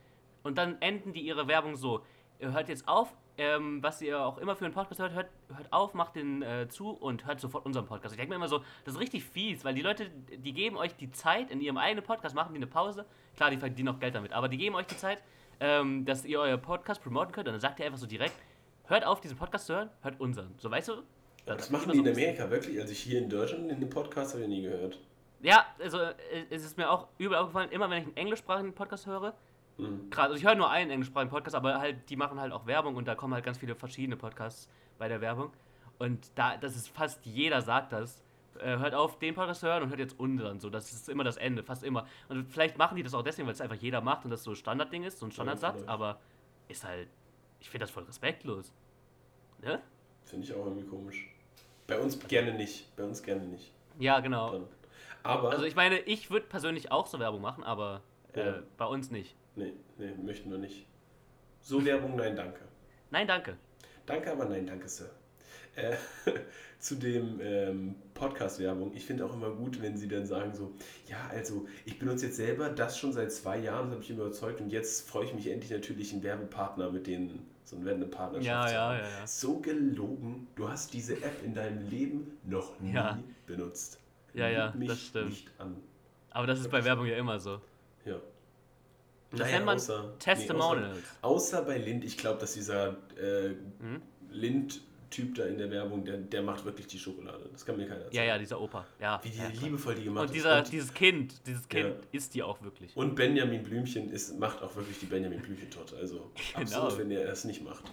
[0.43, 2.03] und dann enden die ihre Werbung so.
[2.39, 5.93] Hört jetzt auf, ähm, was ihr auch immer für einen Podcast hört, hört, hört auf,
[5.93, 8.13] macht den äh, zu und hört sofort unseren Podcast.
[8.13, 10.93] Ich denke mir immer so, das ist richtig fies, weil die Leute, die geben euch
[10.95, 13.05] die Zeit in ihrem eigenen Podcast, machen die eine Pause.
[13.37, 15.21] Klar, die verdienen auch Geld damit, aber die geben euch die Zeit,
[15.61, 18.33] ähm, dass ihr euer Podcast promoten könnt und dann sagt ihr einfach so direkt,
[18.87, 20.53] hört auf, diesen Podcast zu hören, hört unseren.
[20.57, 21.03] So, weißt du?
[21.49, 22.79] Aber das machen die in ein Amerika wirklich.
[22.79, 24.99] Also ich hier in Deutschland in dem Podcast habe ich nie gehört.
[25.41, 26.13] Ja, also äh,
[26.49, 29.33] es ist mir auch übel aufgefallen, immer wenn ich einen englischsprachigen Podcast höre,
[29.77, 30.09] Mhm.
[30.09, 32.97] gerade, also ich höre nur einen englischsprachigen Podcast, aber halt, die machen halt auch Werbung
[32.97, 35.53] und da kommen halt ganz viele verschiedene Podcasts bei der Werbung.
[35.97, 38.21] Und da, das ist fast jeder sagt das.
[38.59, 40.59] Äh, hört auf, den Podcast zu hören und hört jetzt unseren.
[40.59, 42.05] So, das ist immer das Ende, fast immer.
[42.27, 44.53] Und vielleicht machen die das auch deswegen, weil es einfach jeder macht und das so
[44.53, 45.89] Standardding ist, so ein Standardsatz, vielleicht.
[45.89, 46.19] aber
[46.67, 47.07] ist halt,
[47.61, 48.73] ich finde das voll respektlos.
[49.61, 49.81] Ne?
[50.25, 51.25] Finde ich auch irgendwie komisch.
[51.89, 52.95] Bei uns gerne nicht.
[52.95, 53.71] Bei uns gerne nicht.
[53.97, 54.51] Ja, genau.
[54.51, 54.67] Dann.
[55.23, 55.49] Aber.
[55.51, 58.01] Also ich meine, ich würde persönlich auch so Werbung machen, aber
[58.33, 58.63] äh, Ja.
[58.77, 59.35] bei uns nicht.
[59.55, 60.85] nee, nee, möchten wir nicht.
[61.61, 62.61] So Werbung, nein, danke.
[63.11, 63.57] Nein, danke.
[64.05, 65.09] Danke, aber nein, danke, Sir.
[65.81, 65.95] Äh,
[66.79, 68.93] zu dem ähm, Podcast-Werbung.
[68.95, 70.71] Ich finde auch immer gut, wenn sie dann sagen so,
[71.07, 74.23] ja, also ich benutze jetzt selber das schon seit zwei Jahren, das habe ich immer
[74.25, 78.45] überzeugt und jetzt freue ich mich endlich natürlich, einen Werbepartner mit denen, so einen Werbepartnerschaft
[78.47, 78.97] Ja, zu ja, haben.
[78.99, 79.27] ja, ja.
[79.27, 83.19] So gelogen, du hast diese App in deinem Leben noch nie Ja.
[83.45, 83.99] benutzt.
[84.33, 85.29] Ja, ja, mich das stimmt.
[85.31, 85.75] nicht an.
[86.31, 87.59] Aber das ist bei Werbung ja immer so.
[88.05, 88.15] Ja.
[89.31, 90.95] Das Naja, nennt man außer- Testimonials.
[90.97, 93.49] Nee, außer, außer bei Lind, ich glaube, dass dieser äh,
[93.79, 94.01] Mhm.
[95.09, 97.49] Lind-Typ da in der Werbung, der, der macht wirklich die Schokolade.
[97.51, 98.23] Das kann mir keiner erzählen.
[98.27, 98.85] Ja, ja, dieser Opa.
[98.99, 99.19] Ja.
[99.23, 100.33] Wie die ja, liebevoll die gemacht Und ist.
[100.35, 101.95] dieser, und, dieses Kind, dieses Kind Ja.
[102.11, 102.95] isst die auch wirklich.
[102.95, 105.95] und Benjamin Blümchen ist, macht auch wirklich die Benjamin Blümchen-Torte.
[105.97, 106.61] Also Genau.
[106.83, 107.83] absolut, wenn er es nicht macht.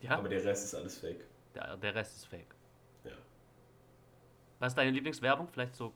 [0.00, 1.24] Ja, Aber der Rest ist alles fake.
[1.54, 2.54] der, der Rest ist fake.
[3.04, 3.12] Ja.
[4.60, 5.48] Was ist deine Lieblingswerbung?
[5.52, 5.92] Vielleicht so.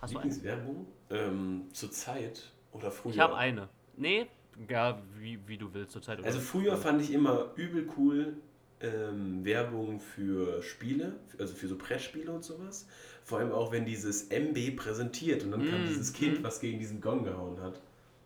[0.00, 0.28] Hast du eine?
[0.30, 0.86] Lieblingswerbung?
[1.10, 3.12] Ähm, Zurzeit oder früher?
[3.12, 3.68] Ich habe eine.
[3.96, 4.28] Nee,
[4.68, 6.22] ja, wie, wie du willst zurzeit.
[6.24, 8.36] Also früher fand ich immer übel cool
[8.80, 12.86] ähm, Werbung für Spiele, also für so Brettspiele und sowas.
[13.24, 16.44] Vor allem auch, wenn dieses MB präsentiert und dann kam Mm, dieses Kind, mm.
[16.44, 17.80] was gegen diesen Gong gehauen hat.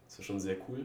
[0.06, 0.84] Das war schon sehr cool.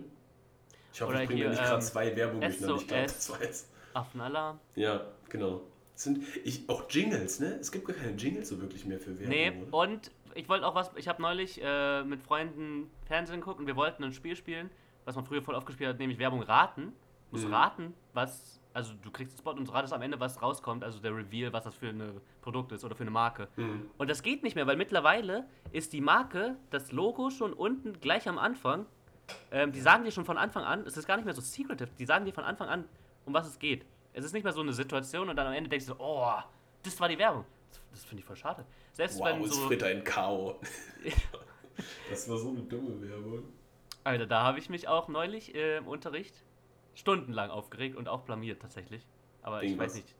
[0.94, 2.82] Ich hoffe, Oder ich bringe hier, nicht gerade ähm, zwei Werbungen durcheinander.
[2.82, 3.68] Ich glaube, das war jetzt.
[3.94, 4.60] Affenalarm?
[4.76, 5.62] Ja, genau.
[5.96, 7.58] Sind ich, auch Jingles, ne?
[7.60, 9.30] Es gibt gar keine Jingles so wirklich mehr für Werbung.
[9.30, 9.78] Nee, oder?
[9.78, 10.92] und ich wollte auch was.
[10.96, 14.70] Ich habe neulich äh, mit Freunden Fernsehen geguckt und wir wollten ein Spiel spielen,
[15.06, 16.94] was man früher voll aufgespielt hat, nämlich Werbung raten.
[17.32, 17.54] Du musst Mhm.
[17.54, 18.60] raten, was.
[18.78, 21.64] Also du kriegst den Spot und ratest am Ende, was rauskommt, also der Reveal, was
[21.64, 23.48] das für ein Produkt ist oder für eine Marke.
[23.56, 23.90] Mhm.
[23.98, 28.30] Und das geht nicht mehr, weil mittlerweile ist die Marke, das Logo schon unten gleich
[28.30, 28.86] am Anfang.
[29.50, 31.90] Ähm, die sagen dir schon von Anfang an, es ist gar nicht mehr so secretive,
[31.98, 32.86] die sagen dir von Anfang an,
[33.26, 33.84] um was es geht.
[34.14, 36.36] Es ist nicht mehr so eine Situation und dann am Ende denkst du, oh,
[36.84, 37.46] das war die Werbung.
[37.72, 38.64] Das, das finde ich voll schade.
[38.94, 39.62] Selbst Wow, wenn so.
[39.62, 40.60] Fritt ein K.O.
[42.12, 43.44] das war so eine dumme Werbung.
[44.04, 46.44] Alter, da habe ich mich auch neulich äh, im Unterricht
[46.98, 49.06] stundenlang aufgeregt und auch blamiert tatsächlich.
[49.44, 49.96] Aber Wegen ich weiß was?
[49.98, 50.16] nicht.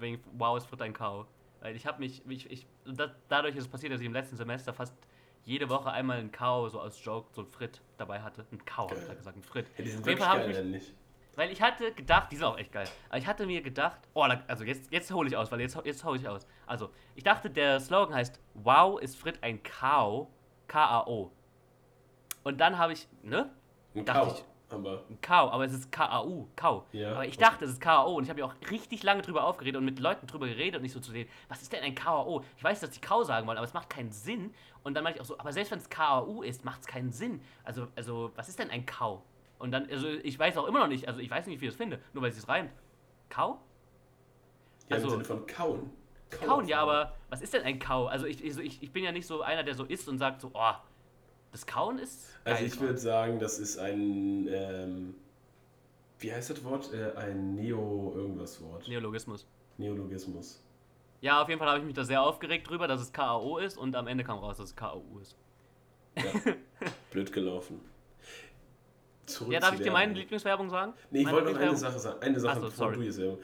[0.00, 1.26] Wegen, wow, es wird ein K.O.
[1.60, 4.36] Weil ich habe mich, ich, ich, da, dadurch ist es passiert, dass ich im letzten
[4.36, 4.94] Semester fast
[5.44, 6.68] jede Woche einmal ein K.O.
[6.68, 8.44] so als Joke, so ein Frit dabei hatte.
[8.52, 9.08] Ein habe ich Geil.
[9.08, 9.66] da gesagt, ein Frit.
[9.78, 10.94] Ja, die sind wirklich geil, ich mich, nicht?
[11.36, 14.22] weil ich hatte gedacht, die sind auch echt geil, aber ich hatte mir gedacht, oh,
[14.22, 16.46] also jetzt, jetzt hole ich aus, weil jetzt, jetzt hole ich aus.
[16.66, 20.28] Also, ich dachte, der Slogan heißt, wow, ist Frit ein K.O.,
[20.66, 21.30] K-A-O.
[22.44, 23.50] Und dann habe ich, ne?
[23.94, 24.34] Ein Dachte Kau.
[24.34, 26.84] ich- Aber Kau, aber es ist K-A-U, Kau.
[26.92, 27.44] Ja, aber ich okay.
[27.44, 29.98] dachte, es ist K-A-O und ich habe ja auch richtig lange drüber aufgeredet und mit
[29.98, 32.44] Leuten drüber geredet und nicht so zu sehen, was ist denn ein K-A-O?
[32.56, 34.52] Ich weiß, dass die Kau sagen wollen, aber es macht keinen Sinn.
[34.82, 37.12] Und dann meinte ich auch so, aber selbst wenn es K-A-U ist, macht es keinen
[37.12, 37.40] Sinn.
[37.64, 39.22] Also, also, was ist denn ein Kau?
[39.58, 41.70] Und dann, also ich weiß auch immer noch nicht, also ich weiß nicht, wie ich
[41.72, 42.70] das finde, nur weil es sich reimt.
[43.30, 43.58] Kau?
[44.88, 45.90] ja, Also- im Sinne von kauen.
[46.30, 48.06] Kauen, ja, aber was ist denn ein Kau?
[48.06, 50.42] Also ich, ich, ich ich bin ja nicht so einer, der so isst und sagt
[50.42, 50.72] so, oh,
[51.52, 52.26] das Kauen ist.
[52.44, 55.14] Also ich würde sagen, das ist ein, ähm,
[56.18, 56.92] wie heißt das Wort?
[56.92, 58.88] Äh, ein Neo-Irgendwas-Wort.
[58.88, 59.46] Neologismus.
[59.76, 60.62] Neologismus.
[61.20, 63.76] Ja, auf jeden Fall habe ich mich da sehr aufgeregt drüber, dass es K-A-O ist
[63.76, 65.36] und am Ende kam raus, dass es K-A-U ist.
[66.16, 66.24] Ja.
[67.10, 67.80] Blöd gelaufen.
[69.26, 70.94] Zurück Ja, darf ich dir meine Lieblingswerbung sagen?
[71.10, 71.76] Nee, ich Meine wollte noch eine?
[71.76, 72.20] Sache sagen.
[72.22, 72.96] Eine Sache, Ach so, bevor sorry.
[72.96, 73.38] du jetzt Werbung.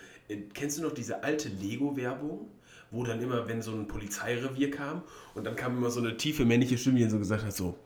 [0.54, 2.48] Kennst du noch diese alte Lego-Werbung,
[2.90, 5.02] wo dann immer, wenn so ein Polizeirevier kam
[5.34, 7.76] und dann kam immer so eine tiefe männliche Stimme, die so gesagt hat, so,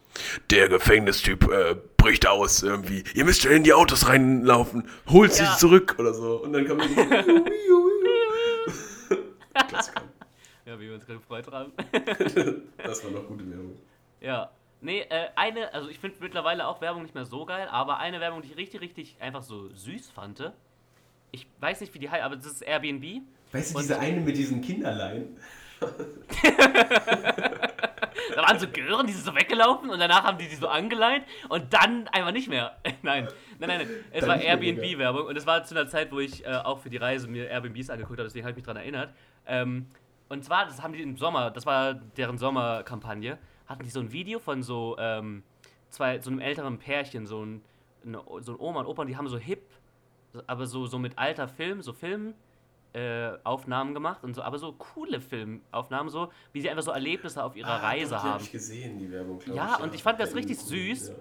[0.51, 3.03] der Gefängnistyp äh, bricht aus irgendwie.
[3.15, 5.57] Ihr müsst ja in die Autos reinlaufen, holt sie Ja.
[5.57, 6.43] zurück oder so.
[6.43, 6.89] Und dann kommt so,
[9.69, 10.03] Klassiker.
[10.67, 11.73] Ja, wie wir uns gerade gefreut haben.
[12.85, 13.77] Das war noch gute Werbung.
[14.21, 14.51] Ja.
[14.81, 18.21] Nee, äh, eine, also ich finde mittlerweile auch Werbung nicht mehr so geil, aber eine
[18.21, 20.53] Werbung, die ich richtig, richtig einfach so süß fand.
[21.33, 23.23] Ich weiß nicht, wie die heißt, aber das ist Airbnb.
[23.51, 25.37] Weißt du, diese eine mit diesen Kinderlein?
[28.39, 31.25] Da waren so Gören, die sind so weggelaufen und danach haben die die so angeleint
[31.49, 32.77] und dann einfach nicht mehr.
[33.03, 33.27] nein,
[33.59, 33.89] nein, nein, nein.
[34.13, 36.89] Es Dann war Airbnb-Werbung und es war zu einer Zeit, wo ich äh, auch für
[36.89, 39.13] die Reise mir Airbnbs angeguckt habe, deswegen habe ich mich daran erinnert.
[39.45, 39.89] Ähm,
[40.29, 44.13] und zwar, das haben die im Sommer, das war deren Sommerkampagne, hatten die so ein
[44.13, 45.43] Video von so ähm,
[45.91, 47.61] zwei, so einem älteren Pärchen, so ein,
[48.07, 49.65] eine, so ein Oma und Opa, und die haben so hip,
[50.47, 52.35] aber so, so mit alter Film, so Film,
[52.95, 57.43] äh, Aufnahmen gemacht und so, aber so coole Filmaufnahmen, so wie sie einfach so Erlebnisse
[57.45, 58.35] auf ihrer Reise Ah, doch, die haben.
[58.37, 59.85] hab ich gesehen, die Werbung, Ja, ich.
[59.85, 61.09] und ich fand das richtig Kunden, süß.
[61.09, 61.15] ja.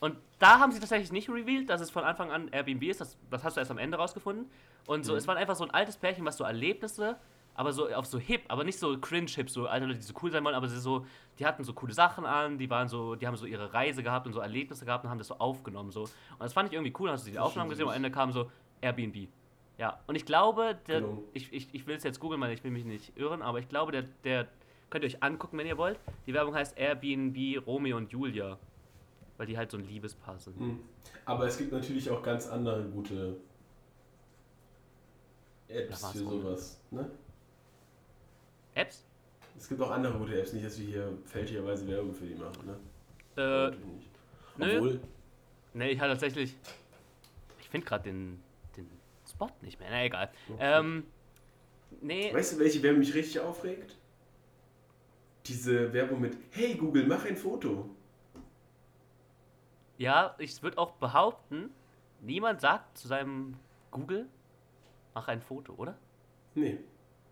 [0.00, 3.00] Und da haben sie tatsächlich nicht revealed, dass es von Anfang an Airbnb ist.
[3.00, 4.50] Das, das hast du erst am Ende rausgefunden.
[4.86, 5.18] Und so, Mhm.
[5.18, 7.16] es war einfach so ein altes Pärchen, was so Erlebnisse,
[7.54, 10.30] aber so auf so hip, aber nicht so cringe-hip, so alte Leute, die so cool
[10.30, 11.06] sein wollen, aber sie so,
[11.38, 14.26] die hatten so coole Sachen an, die waren so, die haben so ihre Reise gehabt
[14.26, 15.90] und so Erlebnisse gehabt und haben das so aufgenommen.
[15.90, 16.02] So.
[16.02, 16.10] Und
[16.40, 18.50] das fand ich irgendwie cool, hast du die Aufnahmen gesehen und am Ende kam so
[18.82, 19.28] Airbnb.
[19.78, 21.22] Ja, und ich glaube, der, Genau.
[21.32, 23.68] ich, ich, ich will es jetzt googeln, weil ich will mich nicht irren, aber ich
[23.68, 24.46] glaube, der, der
[24.90, 25.98] könnt ihr euch angucken, wenn ihr wollt.
[26.26, 28.58] Die Werbung heißt Airbnb Romeo und Julia.
[29.36, 30.56] Weil die halt so ein Liebespaar sind.
[30.60, 30.80] Hm.
[31.24, 33.36] Aber es gibt natürlich auch ganz andere gute
[35.68, 36.80] Apps für sowas.
[36.92, 37.10] Ne?
[38.74, 39.04] Apps?
[39.58, 42.66] Es gibt auch andere gute Apps, nicht, dass wir hier fälschlicherweise Werbung für die machen.
[42.66, 42.76] Ne?
[43.36, 44.10] Äh, Natürlich nicht.
[44.58, 44.76] nö.
[44.76, 45.00] Obwohl,
[45.76, 46.54] Ne, ich hatte tatsächlich.
[47.60, 48.40] Ich finde gerade den
[49.34, 49.88] Spot nicht mehr.
[49.90, 50.30] Na egal.
[50.48, 50.58] Okay.
[50.60, 51.04] Ähm.
[52.00, 52.32] Nee.
[52.34, 53.96] weißt du, welche Werbung mich richtig aufregt?
[55.46, 57.88] Diese Werbung mit Hey Google, mach ein Foto.
[59.98, 61.70] Ja, ich würde auch behaupten,
[62.20, 63.54] niemand sagt zu seinem
[63.90, 64.26] Google,
[65.14, 65.96] mach ein Foto, oder?
[66.54, 66.78] Nee,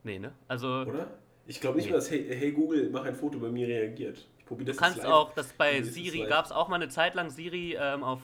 [0.05, 0.33] Nee, ne?
[0.49, 0.83] Also.
[0.83, 1.09] oder?
[1.47, 1.93] Ich glaube nicht Nee.
[1.93, 4.29] mal, dass hey, hey Google, mach ein Foto bei mir reagiert.
[4.39, 7.15] Ich probiere das Du kannst auch, das bei Siri gab es auch mal eine Zeit
[7.15, 8.21] lang Siri ähm, auf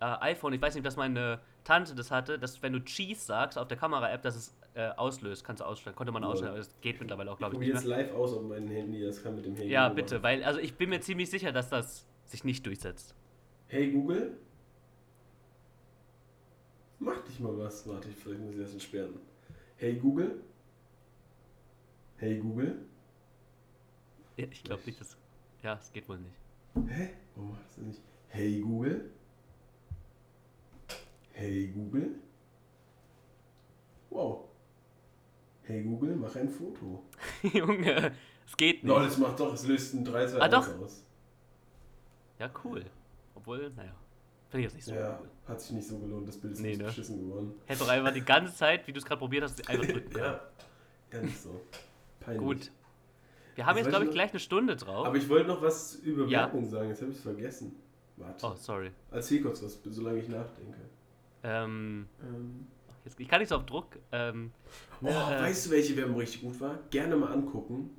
[0.00, 0.52] äh, iPhone.
[0.52, 3.68] Ich weiß nicht, ob das meine Tante das hatte, dass wenn du Cheese sagst auf
[3.68, 5.44] der Kamera-App, dass es äh, auslöst.
[5.44, 5.94] Kannst du ausstellen.
[5.94, 8.04] Konnte man ausstellen, aber das geht mittlerweile auch, Ich glaube ich, probiere nicht jetzt mehr.
[8.06, 10.22] live aus auf meinem Handy, das kann mit dem Hey Ja, Google bitte, machen.
[10.24, 13.14] weil also ich bin mir ziemlich sicher, dass das sich nicht durchsetzt.
[13.68, 14.36] Hey Google,
[16.98, 17.86] mach dich mal was.
[17.86, 19.18] Warte, ich vielleicht muss ich das entsperren.
[19.76, 20.42] Hey Google,
[22.16, 22.86] hey Google,
[24.36, 25.16] Ja, Ich glaube nicht, dass.
[25.62, 26.34] Ja, es geht wohl nicht.
[26.90, 27.10] hä?
[27.34, 28.00] Warum macht das nicht?
[28.28, 29.10] Hey Google,
[31.32, 32.16] hey Google,
[34.10, 34.44] wow.
[35.64, 37.04] Hey Google, mach ein Foto.
[37.42, 38.12] Junge,
[38.46, 38.92] es geht nicht.
[38.92, 40.80] No, das macht doch, es löst ein 3, 2, Ah, 1 doch.
[40.80, 41.04] aus.
[42.38, 42.84] Ja, cool.
[43.34, 43.94] Obwohl, naja.
[44.48, 45.28] Finde ich jetzt nicht so Ja, cool.
[45.46, 46.84] hat sich nicht so gelohnt, das Bild ist Nee, nicht ne?
[46.86, 47.54] beschissen geworden.
[47.66, 50.10] Hätte doch einfach die ganze Zeit, wie du es gerade probiert hast, einfach drücken.
[50.18, 50.40] Ja,
[51.12, 51.60] ja, nicht so.
[52.20, 52.42] Peinlich.
[52.42, 52.72] Gut.
[53.54, 55.06] Wir haben Jetzt jetzt, glaube ich ich, noch- gleich eine Stunde drauf.
[55.06, 56.40] Aber ich wollte noch was über Ja.
[56.40, 57.76] Werbung sagen, jetzt habe ich es vergessen.
[58.16, 58.46] Warte.
[58.46, 58.90] oh, sorry.
[59.10, 60.78] Erzähl kurz was, solange ich nachdenke.
[61.44, 62.66] Ähm, Ähm,
[63.04, 63.98] jetzt, ich kann nicht so auf Druck.
[64.12, 64.52] Ähm,
[65.02, 66.78] oh, äh, weißt du, welche Werbung richtig gut war?
[66.90, 67.90] Gerne mal angucken.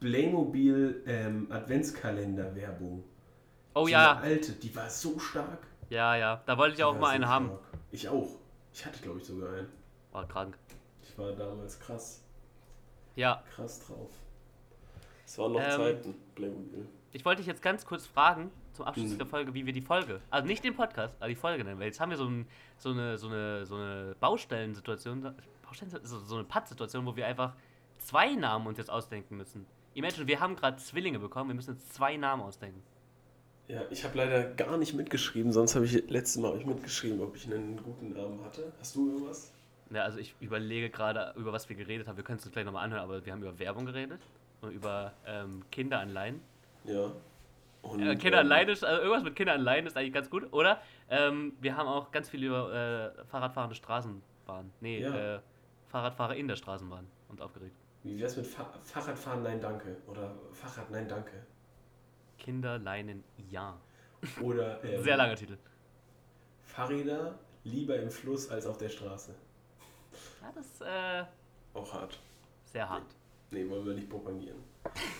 [0.00, 3.02] Playmobil ähm, Adventskalender-Werbung.
[3.74, 5.66] oh So ja, Eine alte, die war so stark.
[5.90, 6.42] ja, ja.
[6.46, 7.46] Da wollte ich Die auch mal so einen haben.
[7.46, 7.60] stark.
[7.90, 8.28] Ich auch.
[8.72, 9.68] Ich hatte, glaube ich, sogar einen.
[10.12, 10.56] War krank.
[11.02, 12.22] Ich war damals krass,
[13.16, 14.10] Ja, krass drauf.
[15.26, 16.86] Es waren noch Ähm, Zeiten, Playmobil.
[17.12, 19.18] Ich wollte dich jetzt ganz kurz fragen, zum Abschluss Mhm.
[19.18, 21.78] der Folge, wie wir die Folge, also nicht den Podcast, aber die Folge nennen.
[21.80, 22.46] Weil jetzt haben wir so, ein,
[22.76, 27.54] so eine, so eine, so eine Baustellensituation, Baustellen, so, so eine Pattsituation, wo wir einfach
[27.98, 29.66] zwei Namen uns jetzt ausdenken müssen.
[29.94, 32.82] Imagine, wir haben gerade Zwillinge bekommen, wir müssen jetzt zwei Namen ausdenken.
[33.66, 37.36] Ja, ich habe leider gar nicht mitgeschrieben, sonst habe ich letztes Mal ich mitgeschrieben, ob
[37.36, 38.72] ich einen guten Namen hatte.
[38.80, 39.52] Hast du irgendwas?
[39.90, 42.16] Ja, also ich überlege gerade, über was wir geredet haben.
[42.16, 44.20] Wir können es uns gleich nochmal anhören, aber wir haben über Werbung geredet
[44.62, 46.40] und über ähm, Kinderanleihen.
[46.88, 47.12] Ja.
[47.82, 50.80] Und, Äh, ähm, Kinderanleihen ist, also irgendwas mit Kinderanleihen ist eigentlich ganz gut, oder?
[51.10, 54.70] Ähm, wir haben auch ganz viel über äh, Fahrradfahrende Straßenbahn.
[54.80, 55.36] Nee, Ja.
[55.36, 55.40] äh,
[55.86, 57.74] Fahrradfahrer in der Straßenbahn uns aufgeregt.
[58.02, 59.96] Wie wär's mit Fa Fahrradfahren, nein, danke.
[60.06, 61.32] Oder Fahrrad, nein, danke.
[62.38, 63.76] Kinderleinen, ja.
[64.40, 65.56] Oder ähm, Sehr langer Titel.
[66.64, 69.34] Fahrräder lieber im Fluss als auf der Straße.
[70.42, 71.24] Ja, das äh,
[71.74, 72.18] Auch hart.
[72.66, 73.04] sehr hart.
[73.50, 74.58] Nee, wollen wir nicht propagieren.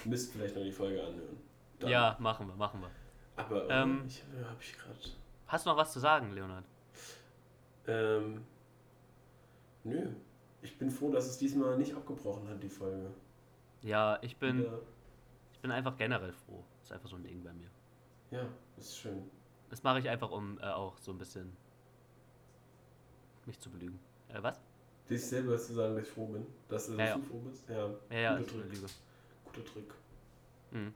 [0.05, 1.39] Müsst vielleicht noch die Folge anhören.
[1.81, 1.91] Dann.
[1.91, 2.91] Ja, machen wir, machen wir.
[3.37, 4.99] Aber Ähm, ähm, ich habe ich gerade.
[5.47, 6.65] Hast du noch was zu sagen, Leonard?
[7.87, 8.45] Ähm,
[9.85, 10.09] nö.
[10.61, 13.11] Ich bin froh, dass es diesmal nicht abgebrochen hat, die Folge.
[13.83, 14.81] Ja, ich bin, Wieder-
[15.53, 16.65] ich bin einfach generell froh.
[16.83, 17.71] Ist einfach so ein Ding bei mir.
[18.31, 18.43] Ja,
[18.77, 19.31] ist schön.
[19.71, 21.57] Das mache ich einfach, um äh, auch so ein bisschen
[23.47, 23.99] mich zu belügen.
[24.29, 24.61] Äh, was?
[25.09, 26.47] Dich selber zu sagen, dass ich froh bin.
[26.69, 27.19] Dass du, Ja, ja.
[27.19, 27.69] froh bist.
[27.69, 28.81] Ja, Ja, ja, guter Trick.
[29.45, 29.95] Guter Trick.
[30.73, 30.95] Mhm.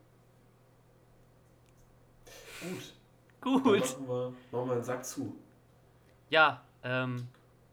[2.62, 3.62] Gut.
[3.64, 3.82] Gut.
[3.82, 5.34] Dann machen wir, machen wir einen Sack zu.
[6.30, 7.28] Ja, ähm,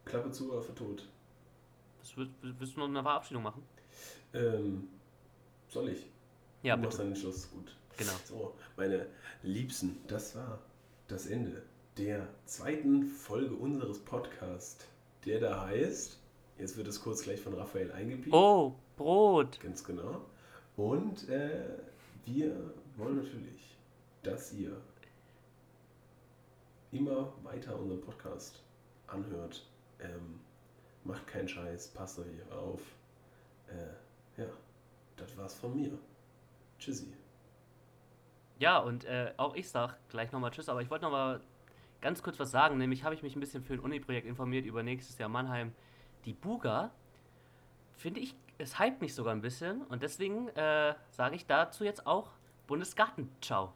[0.06, 1.08] Klappe zu oder tot.
[2.02, 3.64] das wird, willst du noch eine Verabschiedung machen?
[4.34, 4.88] Ähm,
[5.70, 6.08] soll ich?
[6.64, 7.10] Ja, du machst bitte.
[7.10, 7.50] dann den Schluss.
[7.52, 7.76] Gut.
[7.98, 8.12] Genau.
[8.26, 9.06] So, meine
[9.44, 10.60] Liebsten, das war
[11.08, 11.64] das Ende
[11.98, 14.86] der zweiten Folge unseres Podcasts,
[15.26, 16.18] der da heißt,
[16.58, 18.34] jetzt wird es kurz gleich von Raphael eingepiept.
[18.34, 19.60] Oh, Brot.
[19.60, 20.22] Ganz genau.
[20.78, 21.78] Und äh,
[22.26, 23.78] wir wollen natürlich,
[24.24, 24.82] dass ihr
[26.92, 28.64] immer weiter unseren Podcast
[29.08, 29.66] anhört.
[30.00, 30.40] Ähm,
[31.04, 32.82] macht keinen Scheiß, passt euch auf.
[33.68, 34.48] Äh, ja,
[35.18, 35.92] das war's von mir.
[36.78, 37.14] Tschüssi.
[38.60, 41.42] Ja, und äh, auch ich sag gleich nochmal Tschüss, aber ich wollte nochmal
[42.02, 42.78] ganz kurz was sagen.
[42.78, 45.74] Nämlich habe ich mich ein bisschen für ein Uni-Projekt informiert über nächstes Jahr Mannheim.
[46.26, 46.92] Die Buga,
[47.94, 49.84] finde ich, es hypt mich sogar ein bisschen.
[49.84, 52.32] Und deswegen äh, sage ich dazu jetzt auch
[52.68, 53.30] Bundesgarten.
[53.42, 53.74] Ciao.